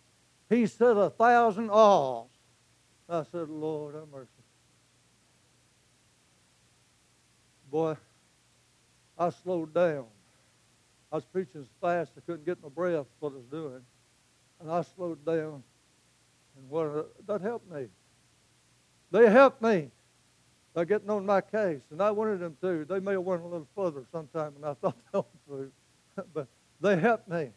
he 0.48 0.66
said 0.66 0.96
a 0.96 1.11
thousand 1.11 1.68
alls. 1.68 2.31
I 3.09 3.24
said, 3.24 3.48
Lord, 3.48 3.96
have 3.96 4.07
mercy. 4.12 4.28
Boy, 7.68 7.96
I 9.18 9.31
slowed 9.31 9.74
down. 9.74 10.05
I 11.11 11.16
was 11.16 11.24
preaching 11.24 11.64
so 11.64 11.70
fast 11.81 12.12
I 12.16 12.20
couldn't 12.20 12.46
get 12.46 12.62
my 12.62 12.68
breath 12.68 13.07
what 13.18 13.33
I 13.33 13.37
was 13.37 13.46
doing. 13.50 13.81
And 14.61 14.70
I 14.70 14.83
slowed 14.83 15.26
down. 15.26 15.64
And 16.57 16.68
what, 16.68 17.26
that 17.26 17.40
helped 17.40 17.68
me. 17.68 17.88
They 19.11 19.28
helped 19.28 19.61
me 19.61 19.90
by 20.74 20.85
getting 20.85 21.11
on 21.11 21.26
my 21.26 21.40
case. 21.40 21.82
And 21.90 22.02
I 22.02 22.11
wanted 22.11 22.40
them 22.40 22.56
to. 22.62 22.85
They 22.85 23.00
may 23.00 23.12
have 23.12 23.22
went 23.22 23.42
a 23.42 23.46
little 23.46 23.68
further 23.74 24.04
sometime 24.11 24.52
and 24.56 24.64
I 24.64 24.74
thought 24.80 24.96
they 25.12 25.18
would 25.18 25.70
to. 26.16 26.24
but 26.35 26.48
they 26.80 26.96
helped 26.96 27.28
me. 27.28 27.50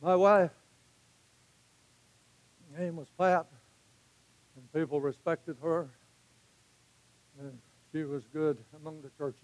My 0.00 0.16
wife, 0.16 0.50
her 2.72 2.82
name 2.82 2.96
was 2.96 3.06
Pat, 3.16 3.46
and 4.56 4.72
people 4.72 5.00
respected 5.00 5.56
her, 5.62 5.88
and 7.38 7.56
she 7.92 8.02
was 8.02 8.24
good 8.32 8.58
among 8.74 9.00
the 9.02 9.10
churches. 9.16 9.38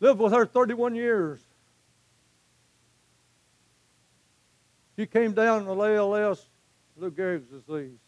Lived 0.00 0.18
with 0.18 0.32
her 0.32 0.46
31 0.46 0.96
years. 0.96 1.40
She 4.96 5.06
came 5.06 5.32
down 5.32 5.66
with 5.66 5.78
ALS, 5.78 6.49
Lou 7.00 7.10
Gehrig's 7.10 7.46
disease. 7.46 7.98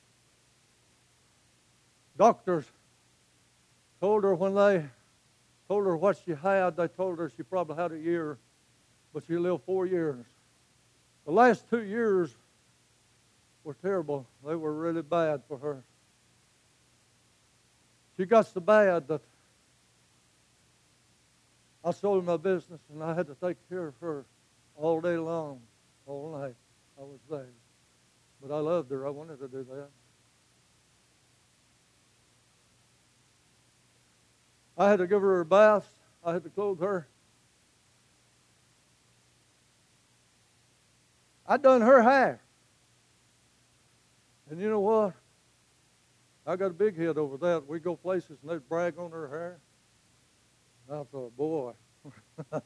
Doctors 2.17 2.67
told 4.01 4.23
her 4.25 4.35
when 4.35 4.55
they 4.55 4.85
told 5.67 5.87
her 5.87 5.97
what 5.97 6.19
she 6.25 6.33
had, 6.33 6.77
they 6.77 6.89
told 6.89 7.19
her 7.19 7.31
she 7.35 7.43
probably 7.43 7.77
had 7.77 7.93
a 7.93 7.99
year, 7.99 8.39
but 9.15 9.25
she 9.27 9.37
lived 9.39 9.63
four 9.65 9.87
years. 9.87 10.27
The 11.25 11.33
last 11.33 11.71
two 11.71 11.83
years 11.83 12.35
were 13.65 13.75
terrible. 13.75 14.27
They 14.47 14.57
were 14.57 14.75
really 14.75 15.03
bad 15.03 15.43
for 15.49 15.57
her. 15.59 15.83
She 18.17 18.27
got 18.27 18.47
so 18.47 18.61
bad 18.61 19.09
that 19.09 19.23
I 21.83 21.93
sold 21.93 22.27
my 22.27 22.37
business 22.37 22.81
and 22.93 23.03
I 23.03 23.15
had 23.15 23.27
to 23.29 23.35
take 23.35 23.57
care 23.71 23.87
of 23.89 23.95
her 24.01 24.27
all 24.77 25.01
day 25.01 25.17
long, 25.17 25.61
all 26.07 26.39
night. 26.39 26.55
I 26.99 27.03
was 27.03 27.21
there. 27.31 27.49
But 28.43 28.53
I 28.53 28.59
loved 28.59 28.91
her. 28.91 29.07
I 29.07 29.11
wanted 29.11 29.39
to 29.39 29.49
do 29.49 29.65
that. 29.71 29.89
I 34.77 34.91
had 34.91 34.99
to 34.99 35.07
give 35.07 35.23
her 35.23 35.41
a 35.41 35.45
bath. 35.45 35.89
I 36.25 36.33
had 36.33 36.43
to 36.43 36.51
clothe 36.51 36.81
her. 36.81 37.07
I 41.47 41.57
done 41.57 41.83
her 41.83 42.03
hair. 42.03 42.41
And 44.51 44.61
you 44.61 44.69
know 44.69 44.81
what? 44.81 45.15
I 46.47 46.57
got 46.57 46.67
a 46.67 46.75
big 46.75 46.97
head 46.97 47.19
over 47.19 47.37
that. 47.39 47.67
We 47.69 47.79
go 47.79 47.95
places 47.95 48.39
and 48.43 48.51
they 48.51 48.57
brag 48.57 48.99
on 48.99 49.11
her 49.13 49.29
hair. 49.29 49.59
I 50.91 51.05
thought, 51.05 51.37
boy. 51.37 51.73
but 52.51 52.65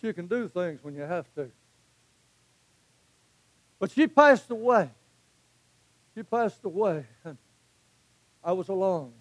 you 0.00 0.12
can 0.14 0.26
do 0.26 0.48
things 0.48 0.82
when 0.82 0.94
you 0.94 1.02
have 1.02 1.26
to. 1.34 1.50
But 3.78 3.90
she 3.90 4.06
passed 4.06 4.50
away. 4.50 4.90
She 6.14 6.22
passed 6.22 6.64
away, 6.64 7.04
and 7.24 7.36
I 8.42 8.52
was 8.52 8.68
alone. 8.68 9.12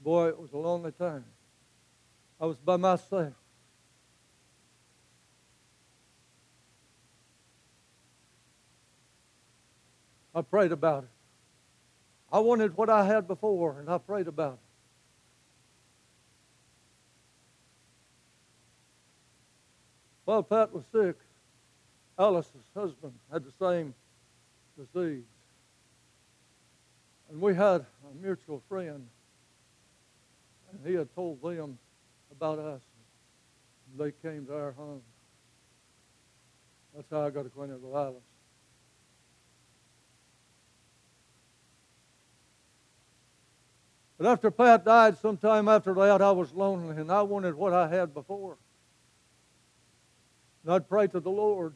Boy, 0.00 0.28
it 0.28 0.40
was 0.40 0.52
a 0.52 0.56
lonely 0.56 0.92
time. 0.92 1.24
I 2.40 2.46
was 2.46 2.56
by 2.56 2.76
myself. 2.76 3.34
I 10.34 10.42
prayed 10.42 10.72
about 10.72 11.04
it. 11.04 11.10
I 12.30 12.38
wanted 12.40 12.76
what 12.76 12.90
I 12.90 13.04
had 13.04 13.26
before, 13.26 13.80
and 13.80 13.88
I 13.88 13.98
prayed 13.98 14.28
about 14.28 14.54
it. 14.54 14.65
While 20.26 20.42
Pat 20.42 20.74
was 20.74 20.82
sick, 20.90 21.14
Alice's 22.18 22.68
husband 22.74 23.12
had 23.32 23.44
the 23.44 23.52
same 23.60 23.94
disease. 24.76 25.22
And 27.30 27.40
we 27.40 27.54
had 27.54 27.86
a 28.10 28.14
mutual 28.20 28.60
friend, 28.68 29.06
and 30.70 30.80
he 30.84 30.94
had 30.94 31.14
told 31.14 31.40
them 31.42 31.78
about 32.32 32.58
us. 32.58 32.80
And 33.88 34.00
they 34.00 34.28
came 34.28 34.46
to 34.46 34.54
our 34.54 34.72
home. 34.72 35.02
That's 36.92 37.08
how 37.08 37.22
I 37.22 37.30
got 37.30 37.46
acquainted 37.46 37.80
with 37.80 37.94
Alice. 37.94 38.16
But 44.18 44.26
after 44.26 44.50
Pat 44.50 44.84
died, 44.84 45.18
sometime 45.18 45.68
after 45.68 45.94
that, 45.94 46.20
I 46.20 46.32
was 46.32 46.52
lonely 46.52 46.96
and 46.96 47.12
I 47.12 47.22
wanted 47.22 47.54
what 47.54 47.72
I 47.72 47.86
had 47.86 48.12
before. 48.12 48.56
And 50.66 50.74
I'd 50.74 50.88
pray 50.88 51.06
to 51.06 51.20
the 51.20 51.30
Lord. 51.30 51.74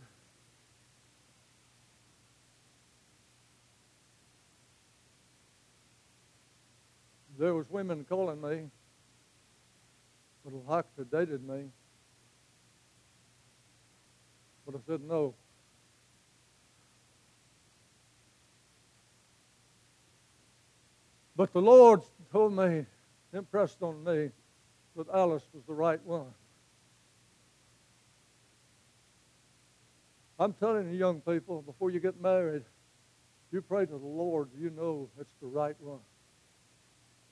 There 7.38 7.54
was 7.54 7.70
women 7.70 8.04
calling 8.08 8.40
me 8.40 8.62
that 10.44 10.68
like 10.68 10.86
to 10.96 11.04
dated 11.04 11.48
me. 11.48 11.66
But 14.66 14.74
I 14.74 14.78
said 14.88 15.02
no. 15.02 15.36
But 21.36 21.52
the 21.52 21.62
Lord 21.62 22.02
told 22.32 22.54
me, 22.54 22.86
impressed 23.32 23.82
on 23.82 24.02
me, 24.02 24.30
that 24.96 25.08
Alice 25.14 25.44
was 25.54 25.62
the 25.68 25.74
right 25.74 26.04
one. 26.04 26.26
I'm 30.40 30.54
telling 30.54 30.90
you, 30.90 30.96
young 30.96 31.20
people, 31.20 31.60
before 31.60 31.90
you 31.90 32.00
get 32.00 32.18
married, 32.18 32.64
you 33.52 33.60
pray 33.60 33.84
to 33.84 33.92
the 33.92 33.98
Lord, 33.98 34.48
you 34.58 34.70
know 34.70 35.10
it's 35.20 35.34
the 35.42 35.46
right 35.46 35.76
one. 35.80 36.00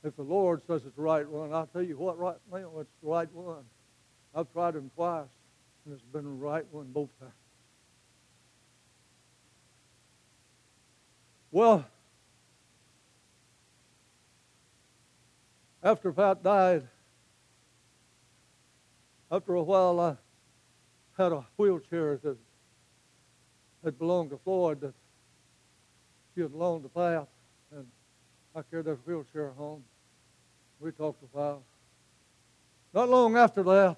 If 0.05 0.15
the 0.15 0.23
Lord 0.23 0.61
says 0.67 0.83
it's 0.85 0.95
the 0.95 1.01
right 1.01 1.27
one, 1.27 1.55
I'll 1.55 1.67
tell 1.67 1.83
you 1.83 1.97
what, 1.97 2.19
right 2.19 2.37
now, 2.53 2.71
it's 2.81 2.91
the 3.03 3.09
right 3.09 3.33
one. 3.33 3.65
I've 4.35 4.53
tried 4.53 4.75
him 4.77 4.91
twice, 4.95 5.25
and 5.87 5.95
it's 5.95 6.05
been 6.13 6.25
the 6.25 6.31
right 6.31 6.67
one 6.71 6.89
both 6.93 7.09
times. 7.19 7.33
Well, 11.51 11.87
after 15.83 16.13
Pat 16.13 16.43
died, 16.43 16.87
after 19.33 19.55
a 19.55 19.63
while, 19.63 19.99
I 19.99 20.17
had 21.17 21.33
a 21.33 21.47
wheelchair 21.57 22.19
that 22.23 22.37
had 23.89 23.99
belonged 23.99 24.29
to 24.29 24.37
Floyd 24.37 24.83
that 24.83 24.93
she 26.35 26.43
had 26.43 26.53
loaned 26.53 26.83
to 26.83 26.91
Pat, 26.91 27.27
and 27.75 27.87
I 28.55 28.61
carried 28.61 28.85
that 28.85 28.99
wheelchair 29.07 29.49
home. 29.57 29.83
We 30.79 30.93
talked 30.93 31.23
a 31.23 31.27
while. 31.33 31.63
Not 32.93 33.09
long 33.09 33.37
after 33.39 33.63
that, 33.63 33.97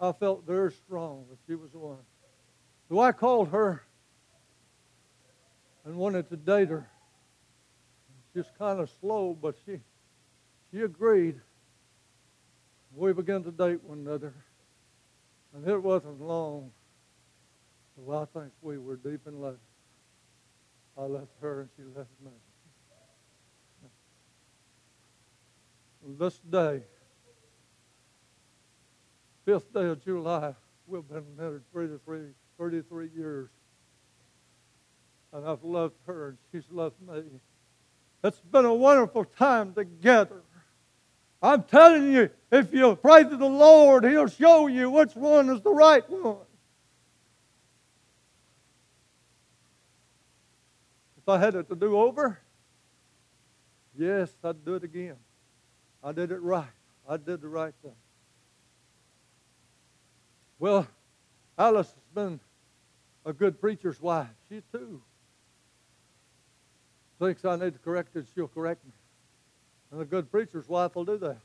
I 0.00 0.12
felt 0.12 0.46
very 0.46 0.70
strong 0.70 1.24
that 1.30 1.38
she 1.48 1.56
was 1.56 1.70
the 1.72 1.78
one. 1.78 1.98
So 2.88 3.00
I 3.00 3.10
called 3.10 3.48
her 3.48 3.82
and 5.84 5.96
wanted 5.96 6.28
to 6.30 6.36
date 6.36 6.68
her. 6.68 6.88
She's 8.32 8.50
kind 8.56 8.78
of 8.78 8.88
slow, 9.00 9.36
but 9.40 9.56
she 9.66 9.80
she 10.70 10.82
agreed. 10.82 11.40
We 12.94 13.12
began 13.12 13.42
to 13.42 13.50
date 13.50 13.82
one 13.82 13.98
another. 13.98 14.32
And 15.54 15.66
it 15.66 15.82
wasn't 15.82 16.20
long. 16.20 16.70
Well, 17.96 18.28
I 18.34 18.38
think 18.38 18.52
we 18.62 18.78
were 18.78 18.96
deep 18.96 19.26
in 19.26 19.40
love. 19.40 19.58
I 20.96 21.02
left 21.02 21.30
her 21.40 21.60
and 21.60 21.70
she 21.76 21.82
left 21.96 22.10
me. 22.24 22.30
This 26.18 26.38
day, 26.50 26.82
fifth 29.44 29.72
day 29.72 29.86
of 29.86 30.04
July, 30.04 30.54
we've 30.86 31.06
been 31.08 31.24
married 31.36 31.62
33, 31.72 32.20
33 32.58 33.10
years. 33.16 33.48
And 35.32 35.46
I've 35.46 35.62
loved 35.62 35.94
her 36.06 36.30
and 36.30 36.38
she's 36.50 36.68
loved 36.70 36.96
me. 37.08 37.22
It's 38.24 38.40
been 38.40 38.64
a 38.64 38.74
wonderful 38.74 39.24
time 39.24 39.74
together. 39.74 40.42
I'm 41.40 41.62
telling 41.64 42.12
you, 42.12 42.30
if 42.50 42.72
you 42.72 42.94
pray 42.96 43.24
to 43.24 43.36
the 43.36 43.46
Lord, 43.46 44.04
He'll 44.04 44.28
show 44.28 44.66
you 44.66 44.90
which 44.90 45.14
one 45.14 45.48
is 45.48 45.60
the 45.62 45.72
right 45.72 46.08
one. 46.08 46.36
I 51.32 51.38
had 51.38 51.54
it 51.54 51.68
to 51.68 51.74
do 51.74 51.96
over, 51.96 52.38
yes, 53.98 54.30
I'd 54.44 54.64
do 54.64 54.74
it 54.74 54.84
again. 54.84 55.16
I 56.04 56.12
did 56.12 56.30
it 56.30 56.40
right. 56.40 56.66
I 57.08 57.16
did 57.16 57.40
the 57.40 57.48
right 57.48 57.74
thing. 57.82 57.96
Well, 60.58 60.86
Alice 61.58 61.88
has 61.88 62.14
been 62.14 62.40
a 63.24 63.32
good 63.32 63.60
preacher's 63.60 64.00
wife. 64.00 64.28
She 64.48 64.62
too 64.72 65.02
thinks 67.22 67.44
I 67.44 67.54
need 67.54 67.72
to 67.72 67.78
correct 67.78 68.16
it, 68.16 68.26
she'll 68.34 68.48
correct 68.48 68.84
me. 68.84 68.90
And 69.92 70.00
a 70.00 70.04
good 70.04 70.30
preacher's 70.30 70.68
wife 70.68 70.96
will 70.96 71.04
do 71.04 71.18
that. 71.18 71.38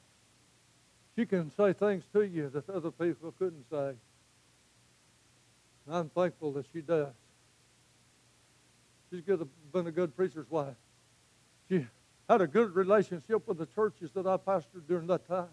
She 1.16 1.26
can 1.26 1.52
say 1.52 1.74
things 1.74 2.04
to 2.14 2.24
you 2.24 2.50
that 2.50 2.70
other 2.70 2.90
people 2.90 3.34
couldn't 3.38 3.66
say. 3.70 3.94
And 5.86 5.96
I'm 5.96 6.10
thankful 6.10 6.52
that 6.54 6.66
she 6.74 6.82
does. 6.82 7.14
She's 9.10 9.22
been 9.22 9.88
a 9.88 9.92
good 9.92 10.16
preacher's 10.16 10.50
wife. 10.50 10.76
She 11.70 11.86
had 12.30 12.42
a 12.42 12.48
good 12.48 12.76
relationship 12.76 13.48
with 13.48 13.58
the 13.58 13.66
churches 13.66 14.12
that 14.14 14.28
I 14.28 14.38
pastored 14.38 14.88
during 14.88 15.08
that 15.08 15.28
time. 15.28 15.48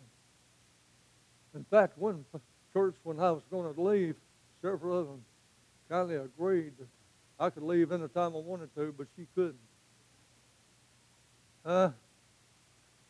In 1.55 1.65
fact, 1.65 1.97
one 1.97 2.25
church, 2.73 2.97
when 3.05 3.21
I 3.21 3.31
was 3.31 3.43
going 3.51 3.73
to 3.73 3.81
leave, 3.81 4.17
several 4.61 4.99
of 4.99 5.07
them 5.07 5.25
kindly 5.89 6.17
agreed 6.17 6.73
that 6.79 6.89
I 7.39 7.51
could 7.51 7.63
leave 7.63 7.93
any 7.93 8.09
time 8.09 8.35
I 8.35 8.39
wanted 8.39 8.75
to, 8.75 8.95
but 8.97 9.07
she 9.17 9.27
couldn't. 9.35 9.57
Uh, 11.65 11.91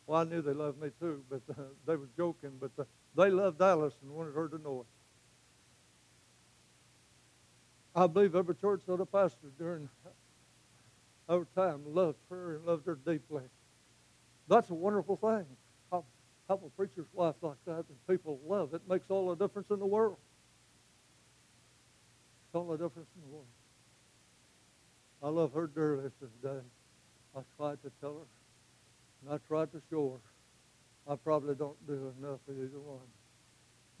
well, 0.05 0.21
I 0.21 0.23
knew 0.23 0.41
they 0.41 0.53
loved 0.53 0.79
me 0.79 0.89
too, 0.99 1.23
but 1.29 1.41
uh, 1.49 1.63
they 1.87 1.95
were 1.95 2.09
joking, 2.15 2.51
but 2.59 2.71
uh, 2.77 2.83
they 3.15 3.29
loved 3.31 3.61
Alice 3.61 3.95
and 4.01 4.11
wanted 4.11 4.35
her 4.35 4.47
to 4.47 4.57
know 4.59 4.81
it. 4.81 4.87
I 7.95 8.07
believe 8.07 8.35
every 8.35 8.55
church 8.55 8.81
that 8.87 8.99
I 8.99 9.03
pastored 9.03 9.57
during 9.57 9.89
our 11.27 11.47
time 11.55 11.81
loved 11.85 12.19
her 12.29 12.55
and 12.55 12.65
loved 12.65 12.85
her 12.85 12.95
deeply. 13.05 13.43
That's 14.47 14.69
a 14.69 14.73
wonderful 14.75 15.17
thing. 15.17 15.45
Have, 15.91 16.03
have 16.49 16.63
a 16.63 16.69
preacher's 16.69 17.07
wife 17.13 17.35
like 17.41 17.57
that 17.65 17.85
and 17.89 18.07
people 18.07 18.39
love 18.45 18.73
it. 18.73 18.81
makes 18.87 19.05
all 19.09 19.29
the 19.29 19.35
difference 19.35 19.69
in 19.71 19.79
the 19.79 19.85
world. 19.85 20.17
It's 22.47 22.55
all 22.55 22.67
the 22.67 22.77
difference 22.77 23.09
in 23.15 23.21
the 23.21 23.33
world. 23.35 23.47
I 25.23 25.29
love 25.29 25.53
her 25.53 25.67
dearly 25.67 26.11
today. 26.19 26.61
I 27.35 27.41
tried 27.57 27.81
to 27.83 27.91
tell 27.99 28.13
her, 28.13 28.27
and 29.21 29.33
I 29.33 29.37
tried 29.47 29.71
to 29.71 29.81
show 29.89 30.19
her. 30.19 31.13
I 31.13 31.15
probably 31.15 31.55
don't 31.55 31.75
do 31.87 32.13
enough 32.19 32.39
of 32.47 32.55
either 32.55 32.79
one. 32.79 32.99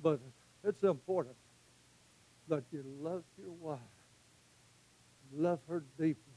But 0.01 0.19
it's 0.63 0.83
important 0.83 1.35
that 2.47 2.63
you 2.71 2.83
love 3.01 3.23
your 3.37 3.51
wife. 3.59 3.79
Love 5.33 5.59
her 5.67 5.83
deeply. 5.97 6.34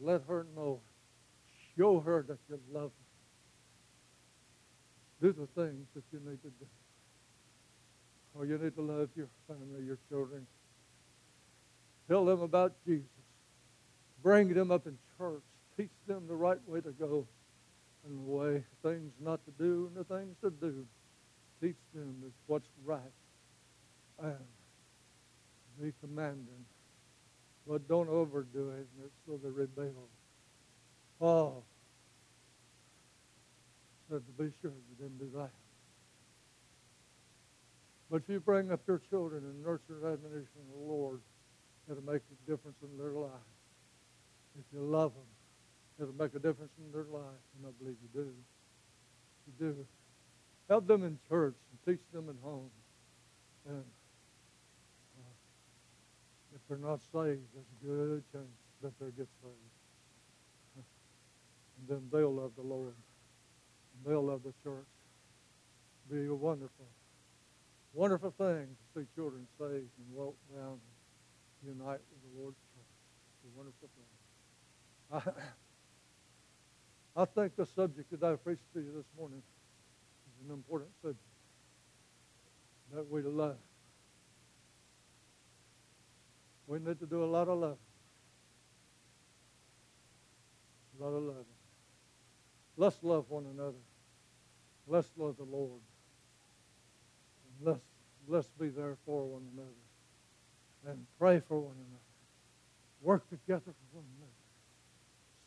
Let 0.00 0.22
her 0.28 0.46
know. 0.56 0.80
Show 1.76 2.00
her 2.00 2.24
that 2.28 2.38
you 2.48 2.58
love 2.72 2.90
her. 5.20 5.28
Do 5.28 5.32
the 5.32 5.46
things 5.62 5.86
that 5.94 6.04
you 6.12 6.20
need 6.20 6.42
to 6.42 6.48
do. 6.48 6.66
Or 8.34 8.46
you 8.46 8.58
need 8.58 8.74
to 8.76 8.82
love 8.82 9.10
your 9.14 9.28
family, 9.46 9.84
your 9.84 9.98
children. 10.08 10.46
Tell 12.08 12.24
them 12.24 12.42
about 12.42 12.72
Jesus. 12.86 13.04
Bring 14.22 14.54
them 14.54 14.70
up 14.70 14.86
in 14.86 14.96
church. 15.18 15.42
Teach 15.76 15.90
them 16.06 16.24
the 16.28 16.34
right 16.34 16.58
way 16.66 16.80
to 16.80 16.90
go 16.90 17.26
and 18.04 18.18
the 18.18 18.30
way 18.30 18.64
things 18.82 19.12
not 19.20 19.40
to 19.44 19.50
do 19.62 19.88
and 19.88 19.96
the 19.96 20.04
things 20.04 20.36
to 20.42 20.50
do. 20.50 20.86
Teach 21.62 21.76
them 21.94 22.32
what's 22.46 22.68
right. 22.84 23.00
And 24.22 24.36
be 25.80 25.92
commanding 26.00 26.64
but 27.70 27.86
don't 27.86 28.08
overdo 28.08 28.70
it, 28.70 28.88
oh. 29.00 29.08
so 29.24 29.40
they 29.40 29.48
rebel. 29.48 30.08
Paul 31.20 31.62
said 34.10 34.22
to 34.26 34.42
be 34.42 34.50
sure 34.60 34.72
you 34.72 34.96
didn't 34.98 35.18
do 35.18 35.30
that. 35.36 35.50
But 38.10 38.22
if 38.22 38.28
you 38.28 38.40
bring 38.40 38.72
up 38.72 38.80
your 38.88 39.00
children 39.08 39.44
and 39.44 39.64
nurture 39.64 40.00
the 40.02 40.08
admonition 40.08 40.48
of 40.58 40.80
the 40.80 40.84
Lord, 40.84 41.20
it'll 41.88 42.02
make 42.02 42.22
a 42.22 42.50
difference 42.50 42.78
in 42.82 42.98
their 42.98 43.12
lives. 43.12 43.38
If 44.58 44.64
you 44.74 44.80
love 44.80 45.12
them, 45.12 45.30
it'll 46.02 46.20
make 46.20 46.34
a 46.34 46.40
difference 46.40 46.72
in 46.84 46.90
their 46.90 47.06
life, 47.08 47.22
and 47.56 47.68
I 47.68 47.70
believe 47.78 47.98
you 48.02 48.08
do. 48.12 48.30
You 49.46 49.52
do. 49.60 49.86
Help 50.68 50.88
them 50.88 51.04
in 51.04 51.20
church 51.28 51.54
and 51.70 51.96
teach 51.96 52.04
them 52.12 52.28
at 52.30 52.36
home. 52.42 52.70
And 53.68 53.84
they're 56.70 56.78
not 56.78 57.00
saved, 57.12 57.42
there's 57.52 57.66
a 57.66 57.84
good 57.84 58.22
chance 58.30 58.46
that 58.80 58.92
they'll 59.00 59.10
get 59.10 59.26
saved. 59.42 59.74
And 60.76 61.88
then 61.88 62.08
they'll 62.12 62.32
love 62.32 62.52
the 62.56 62.62
Lord. 62.62 62.94
And 62.94 64.06
they'll 64.06 64.24
love 64.24 64.42
the 64.44 64.54
church. 64.62 64.86
Be 66.08 66.26
a 66.26 66.34
wonderful, 66.34 66.86
wonderful 67.92 68.30
thing 68.38 68.68
to 68.68 68.84
see 68.94 69.06
children 69.16 69.48
saved 69.58 69.90
and 69.98 70.14
walk 70.14 70.36
down 70.54 70.78
and 71.62 71.76
unite 71.76 72.00
with 72.10 72.22
the 72.22 72.40
Lord's 72.40 72.58
church. 72.72 72.94
It's 73.34 73.52
a 73.52 73.58
wonderful 73.58 73.88
thing. 73.96 75.34
I, 77.16 77.22
I 77.22 77.24
think 77.24 77.56
the 77.56 77.66
subject 77.66 78.12
that 78.12 78.22
I 78.22 78.36
preached 78.36 78.72
to 78.74 78.80
you 78.80 78.92
this 78.96 79.06
morning 79.18 79.42
is 79.42 80.46
an 80.48 80.54
important 80.54 80.90
subject. 81.02 81.18
That 82.92 83.10
we 83.10 83.22
love 83.22 83.56
we 86.70 86.78
need 86.78 87.00
to 87.00 87.06
do 87.06 87.24
a 87.24 87.26
lot 87.26 87.48
of 87.48 87.58
loving. 87.58 87.76
A 90.96 91.02
lot 91.02 91.16
of 91.16 91.22
loving. 91.24 91.44
Let's 92.76 92.96
love 93.02 93.24
one 93.28 93.44
another. 93.52 93.82
Let's 94.86 95.08
love 95.16 95.36
the 95.36 95.42
Lord. 95.42 95.80
Let's, 97.60 97.80
let's 98.28 98.48
be 98.50 98.68
there 98.68 98.96
for 99.04 99.24
one 99.24 99.42
another. 99.52 99.68
And 100.86 101.06
pray 101.18 101.42
for 101.48 101.58
one 101.58 101.74
another. 101.74 102.04
Work 103.02 103.28
together 103.28 103.62
for 103.64 103.96
one 103.96 104.04
another. 104.18 104.32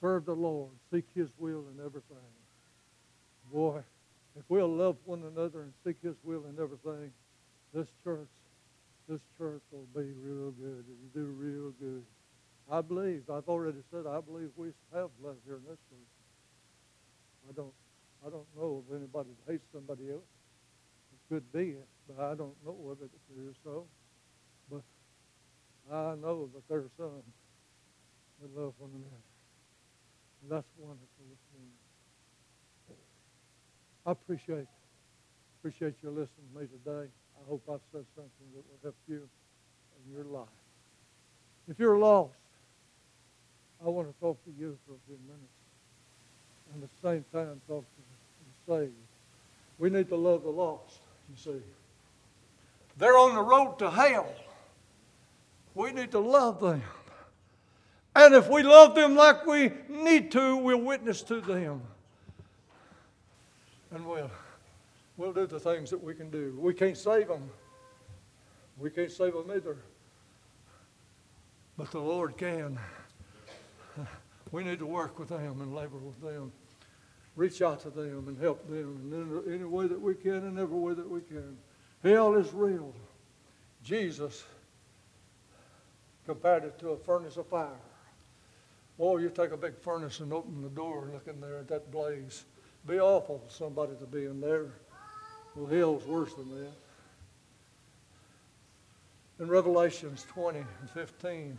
Serve 0.01 0.25
the 0.25 0.35
Lord. 0.35 0.71
Seek 0.91 1.05
His 1.15 1.29
will 1.37 1.63
in 1.73 1.79
everything. 1.79 2.17
Boy, 3.49 3.79
if 4.37 4.43
we'll 4.49 4.67
love 4.67 4.97
one 5.05 5.23
another 5.23 5.61
and 5.61 5.71
seek 5.85 5.95
His 6.03 6.15
will 6.21 6.43
in 6.49 6.61
everything, 6.61 7.13
this 7.73 7.87
church 8.03 8.27
this 9.07 9.21
church 9.37 9.61
will 9.71 9.87
be 9.95 10.11
real 10.13 10.51
good. 10.51 10.85
It'll 10.87 11.13
do 11.13 11.25
real 11.31 11.71
good. 11.79 12.03
I 12.71 12.81
believe, 12.81 13.29
I've 13.29 13.47
already 13.49 13.83
said, 13.91 14.05
I 14.07 14.21
believe 14.21 14.49
we 14.55 14.69
have 14.93 15.09
love 15.21 15.35
here 15.45 15.55
in 15.55 15.63
this 15.67 15.79
church. 15.89 16.13
I 17.49 17.51
don't, 17.51 17.73
I 18.25 18.29
don't 18.29 18.47
know 18.55 18.83
of 18.87 18.95
anybody 18.95 19.29
hates 19.47 19.65
somebody 19.73 20.09
else. 20.11 20.23
It 21.11 21.33
could 21.33 21.51
be, 21.51 21.75
but 22.07 22.23
I 22.23 22.35
don't 22.35 22.55
know 22.65 22.77
of 22.91 23.01
it 23.01 23.09
if 23.11 23.49
is 23.49 23.55
so. 23.63 23.85
But 24.71 24.83
I 25.91 26.15
know 26.15 26.49
that 26.53 26.67
there's 26.69 26.89
some 26.97 27.23
that 28.41 28.59
love 28.59 28.73
one 28.77 28.91
another. 28.91 29.23
And 30.41 30.51
that's 30.51 30.67
wonderful 30.77 31.23
this 31.29 31.43
morning. 31.53 31.79
I 34.05 34.11
appreciate, 34.11 34.67
appreciate 35.59 35.95
you 36.01 36.09
listening 36.09 36.47
to 36.53 36.59
me 36.59 36.67
today. 36.67 37.09
I 37.43 37.49
hope 37.49 37.61
I've 37.69 37.79
said 37.91 38.05
something 38.15 38.47
that 38.55 38.63
will 38.69 38.79
help 38.83 38.95
you 39.07 39.27
in 40.05 40.15
your 40.15 40.25
life. 40.25 40.47
If 41.67 41.79
you're 41.79 41.97
lost, 41.97 42.33
I 43.85 43.89
want 43.89 44.07
to 44.07 44.19
talk 44.19 44.43
to 44.45 44.51
you 44.57 44.77
for 44.87 44.93
a 44.93 45.01
few 45.07 45.17
minutes. 45.27 45.43
And 46.73 46.83
at 46.83 46.89
the 46.89 47.07
same 47.07 47.25
time, 47.33 47.61
talk 47.67 47.83
to 47.83 48.01
the 48.67 48.81
saved. 48.85 48.93
We 49.77 49.89
need 49.89 50.07
to 50.09 50.15
love 50.15 50.43
the 50.43 50.49
lost, 50.49 50.99
you 51.29 51.35
see. 51.37 51.61
They're 52.97 53.17
on 53.17 53.35
the 53.35 53.41
road 53.41 53.79
to 53.79 53.89
hell. 53.89 54.33
We 55.75 55.91
need 55.91 56.11
to 56.11 56.19
love 56.19 56.61
them. 56.61 56.81
And 58.15 58.35
if 58.35 58.47
we 58.47 58.63
love 58.63 58.95
them 58.95 59.15
like 59.15 59.45
we 59.45 59.71
need 59.89 60.31
to, 60.31 60.55
we'll 60.55 60.77
witness 60.77 61.23
to 61.23 61.41
them. 61.41 61.81
And 63.91 64.05
we'll 64.05 64.29
we'll 65.17 65.33
do 65.33 65.45
the 65.45 65.59
things 65.59 65.89
that 65.89 66.03
we 66.03 66.13
can 66.13 66.29
do. 66.29 66.57
We 66.59 66.73
can't 66.73 66.97
save 66.97 67.27
them. 67.27 67.49
We 68.77 68.89
can't 68.89 69.11
save 69.11 69.33
them 69.33 69.51
either. 69.55 69.77
But 71.77 71.91
the 71.91 71.99
Lord 71.99 72.37
can. 72.37 72.79
We 74.51 74.63
need 74.63 74.79
to 74.79 74.85
work 74.85 75.17
with 75.17 75.29
them 75.29 75.61
and 75.61 75.73
labor 75.73 75.97
with 75.97 76.21
them. 76.21 76.51
Reach 77.35 77.61
out 77.63 77.79
to 77.81 77.89
them 77.89 78.27
and 78.27 78.39
help 78.39 78.67
them 78.67 79.43
in 79.45 79.53
any 79.53 79.63
way 79.63 79.87
that 79.87 79.99
we 79.99 80.13
can, 80.13 80.45
in 80.45 80.59
every 80.59 80.77
way 80.77 80.93
that 80.93 81.09
we 81.09 81.21
can. 81.21 81.57
Hell 82.03 82.35
is 82.35 82.53
real. 82.53 82.93
Jesus 83.83 84.43
compared 86.25 86.63
it 86.63 86.77
to 86.79 86.89
a 86.89 86.97
furnace 86.97 87.37
of 87.37 87.47
fire. 87.47 87.79
Oh, 88.99 89.17
you 89.17 89.29
take 89.29 89.51
a 89.51 89.57
big 89.57 89.79
furnace 89.79 90.19
and 90.19 90.31
open 90.31 90.61
the 90.61 90.69
door, 90.69 91.05
and 91.05 91.13
look 91.13 91.27
in 91.27 91.41
there 91.41 91.57
at 91.57 91.67
that 91.69 91.91
blaze. 91.91 92.43
Be 92.85 92.99
awful 92.99 93.39
for 93.39 93.49
somebody 93.51 93.93
to 93.99 94.05
be 94.05 94.25
in 94.25 94.39
there. 94.39 94.73
Well, 95.55 95.67
hell's 95.67 96.05
worse 96.05 96.33
than 96.33 96.49
that. 96.49 96.71
In 99.39 99.47
Revelations 99.47 100.25
20 100.29 100.59
and 100.59 100.89
15, 100.89 101.57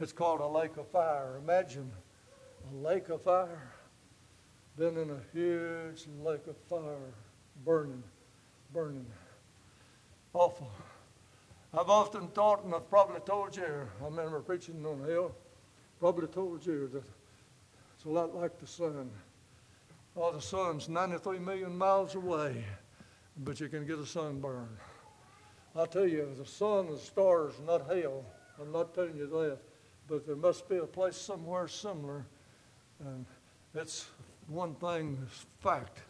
It's 0.00 0.12
called 0.12 0.40
a 0.40 0.46
lake 0.46 0.76
of 0.76 0.86
fire. 0.88 1.38
Imagine 1.42 1.90
a 2.70 2.76
lake 2.76 3.08
of 3.08 3.22
fire. 3.22 3.72
then 4.76 4.96
in 4.96 5.10
a 5.10 5.20
huge 5.32 6.06
lake 6.22 6.46
of 6.46 6.56
fire, 6.70 7.12
burning, 7.64 8.02
burning. 8.72 9.06
Awful. 10.32 10.70
I've 11.76 11.90
often 11.90 12.28
thought, 12.28 12.62
and 12.64 12.72
I've 12.72 12.88
probably 12.88 13.20
told 13.20 13.56
you, 13.56 13.64
I 14.00 14.04
remember 14.04 14.38
preaching 14.38 14.86
on 14.86 15.04
hell, 15.08 15.32
probably 15.98 16.28
told 16.28 16.64
you 16.64 16.86
that 16.92 17.02
it's 17.96 18.04
a 18.04 18.08
lot 18.08 18.36
like 18.36 18.60
the 18.60 18.68
sun. 18.68 19.10
Oh, 20.16 20.32
the 20.32 20.40
sun's 20.40 20.88
93 20.88 21.38
million 21.38 21.76
miles 21.76 22.14
away, 22.14 22.64
but 23.38 23.60
you 23.60 23.68
can 23.68 23.86
get 23.86 23.98
a 23.98 24.06
sunburn. 24.06 24.68
I 25.76 25.86
tell 25.86 26.06
you, 26.06 26.28
the 26.36 26.44
sun 26.44 26.86
and 26.86 26.96
the 26.96 27.00
stars 27.00 27.54
not 27.66 27.86
hell. 27.86 28.24
I'm 28.60 28.72
not 28.72 28.94
telling 28.94 29.16
you 29.16 29.26
that, 29.28 29.58
but 30.08 30.26
there 30.26 30.36
must 30.36 30.68
be 30.68 30.78
a 30.78 30.86
place 30.86 31.16
somewhere 31.16 31.68
similar. 31.68 32.26
And 33.04 33.24
it's 33.74 34.08
one 34.48 34.74
thing, 34.74 35.18
fact, 35.60 36.00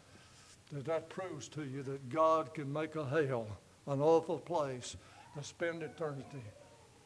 that 0.71 0.85
that 0.85 1.09
proves 1.09 1.47
to 1.49 1.63
you 1.63 1.83
that 1.83 2.09
God 2.09 2.53
can 2.53 2.71
make 2.71 2.95
a 2.95 3.05
hell 3.05 3.47
an 3.87 4.01
awful 4.01 4.37
place 4.37 4.95
to 5.35 5.43
spend 5.43 5.83
eternity. 5.83 6.43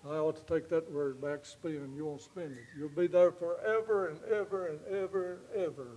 I 0.05 0.15
ought 0.15 0.35
to 0.35 0.53
take 0.53 0.69
that 0.69 0.91
word 0.91 1.21
back, 1.21 1.45
spend. 1.45 1.95
You 1.95 2.05
won't 2.05 2.21
spend 2.21 2.51
it. 2.51 2.63
You'll 2.77 2.89
be 2.89 3.07
there 3.07 3.31
forever 3.31 4.09
and 4.09 4.19
ever 4.25 4.67
and 4.67 4.79
ever 4.87 5.33
and 5.33 5.63
ever. 5.63 5.87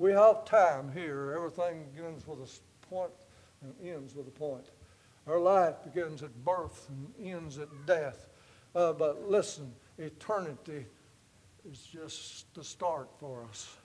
We 0.00 0.12
have 0.12 0.46
time 0.46 0.90
here. 0.94 1.34
Everything 1.36 1.84
begins 1.94 2.26
with 2.26 2.38
a 2.38 2.86
point 2.86 3.10
and 3.60 3.74
ends 3.86 4.14
with 4.14 4.28
a 4.28 4.30
point. 4.30 4.64
Our 5.26 5.38
life 5.38 5.74
begins 5.84 6.22
at 6.22 6.34
birth 6.42 6.88
and 6.88 7.12
ends 7.22 7.58
at 7.58 7.68
death. 7.84 8.26
Uh, 8.74 8.94
but 8.94 9.28
listen, 9.28 9.70
eternity 9.98 10.86
is 11.70 11.82
just 11.82 12.54
the 12.54 12.64
start 12.64 13.10
for 13.18 13.44
us. 13.44 13.76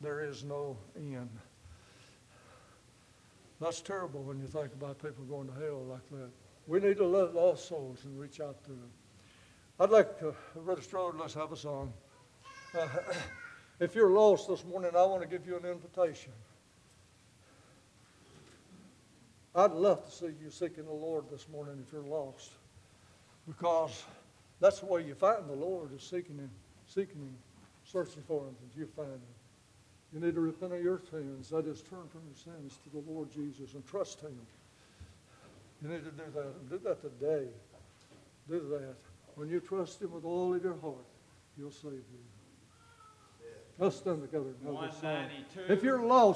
There 0.00 0.20
is 0.20 0.44
no 0.44 0.76
end. 0.96 1.36
That's 3.60 3.80
terrible 3.80 4.22
when 4.22 4.38
you 4.38 4.46
think 4.46 4.72
about 4.72 5.02
people 5.02 5.24
going 5.24 5.48
to 5.48 5.54
hell 5.54 5.82
like 5.82 6.08
that. 6.10 6.30
We 6.68 6.78
need 6.78 6.98
to 6.98 7.06
love 7.06 7.34
lost 7.34 7.66
souls 7.66 8.04
and 8.04 8.16
reach 8.16 8.40
out 8.40 8.62
to 8.66 8.70
them. 8.70 8.90
I'd 9.80 9.90
like, 9.90 10.10
uh, 10.24 10.30
Brother 10.60 10.80
Strode, 10.82 11.16
let's 11.16 11.34
have 11.34 11.50
a 11.50 11.56
song. 11.56 11.92
Uh, 12.72 12.86
if 13.80 13.94
you're 13.94 14.10
lost 14.10 14.48
this 14.48 14.64
morning, 14.64 14.92
I 14.96 15.04
want 15.04 15.22
to 15.22 15.28
give 15.28 15.46
you 15.46 15.56
an 15.56 15.64
invitation. 15.64 16.32
I'd 19.54 19.72
love 19.72 20.04
to 20.04 20.10
see 20.10 20.26
you 20.42 20.50
seeking 20.50 20.84
the 20.84 20.92
Lord 20.92 21.24
this 21.30 21.48
morning 21.48 21.82
if 21.86 21.92
you're 21.92 22.02
lost. 22.02 22.50
Because 23.46 24.04
that's 24.60 24.80
the 24.80 24.86
way 24.86 25.02
you 25.02 25.14
find 25.14 25.48
the 25.48 25.54
Lord 25.54 25.94
is 25.94 26.02
seeking 26.02 26.36
Him, 26.36 26.50
seeking 26.86 27.20
Him, 27.20 27.34
searching 27.84 28.22
for 28.26 28.42
Him 28.42 28.54
until 28.62 28.80
you 28.80 28.88
find 28.94 29.08
Him. 29.08 29.20
You 30.12 30.20
need 30.20 30.34
to 30.34 30.40
repent 30.40 30.72
of 30.72 30.82
your 30.82 31.00
sins. 31.10 31.50
That 31.50 31.66
is, 31.66 31.82
turn 31.82 32.06
from 32.10 32.22
your 32.26 32.36
sins 32.36 32.78
to 32.84 32.90
the 32.90 33.10
Lord 33.10 33.30
Jesus 33.30 33.74
and 33.74 33.86
trust 33.86 34.20
Him. 34.20 34.36
You 35.82 35.88
need 35.88 36.04
to 36.04 36.10
do 36.10 36.24
that. 36.34 36.70
Do 36.70 36.78
that 36.84 37.02
today. 37.02 37.48
Do 38.48 38.60
that. 38.70 38.94
When 39.36 39.48
you 39.48 39.60
trust 39.60 40.02
Him 40.02 40.12
with 40.12 40.24
all 40.24 40.54
of 40.54 40.62
your 40.62 40.78
heart, 40.80 41.06
He'll 41.56 41.70
save 41.70 41.92
you. 41.92 42.25
Let's 43.78 43.96
stand 43.96 44.22
together 44.22 44.46
and 44.64 44.76
have 44.76 44.90
this 44.90 45.02
192. 45.02 45.72
If 45.72 45.82
you're 45.82 46.02
lost, 46.02 46.34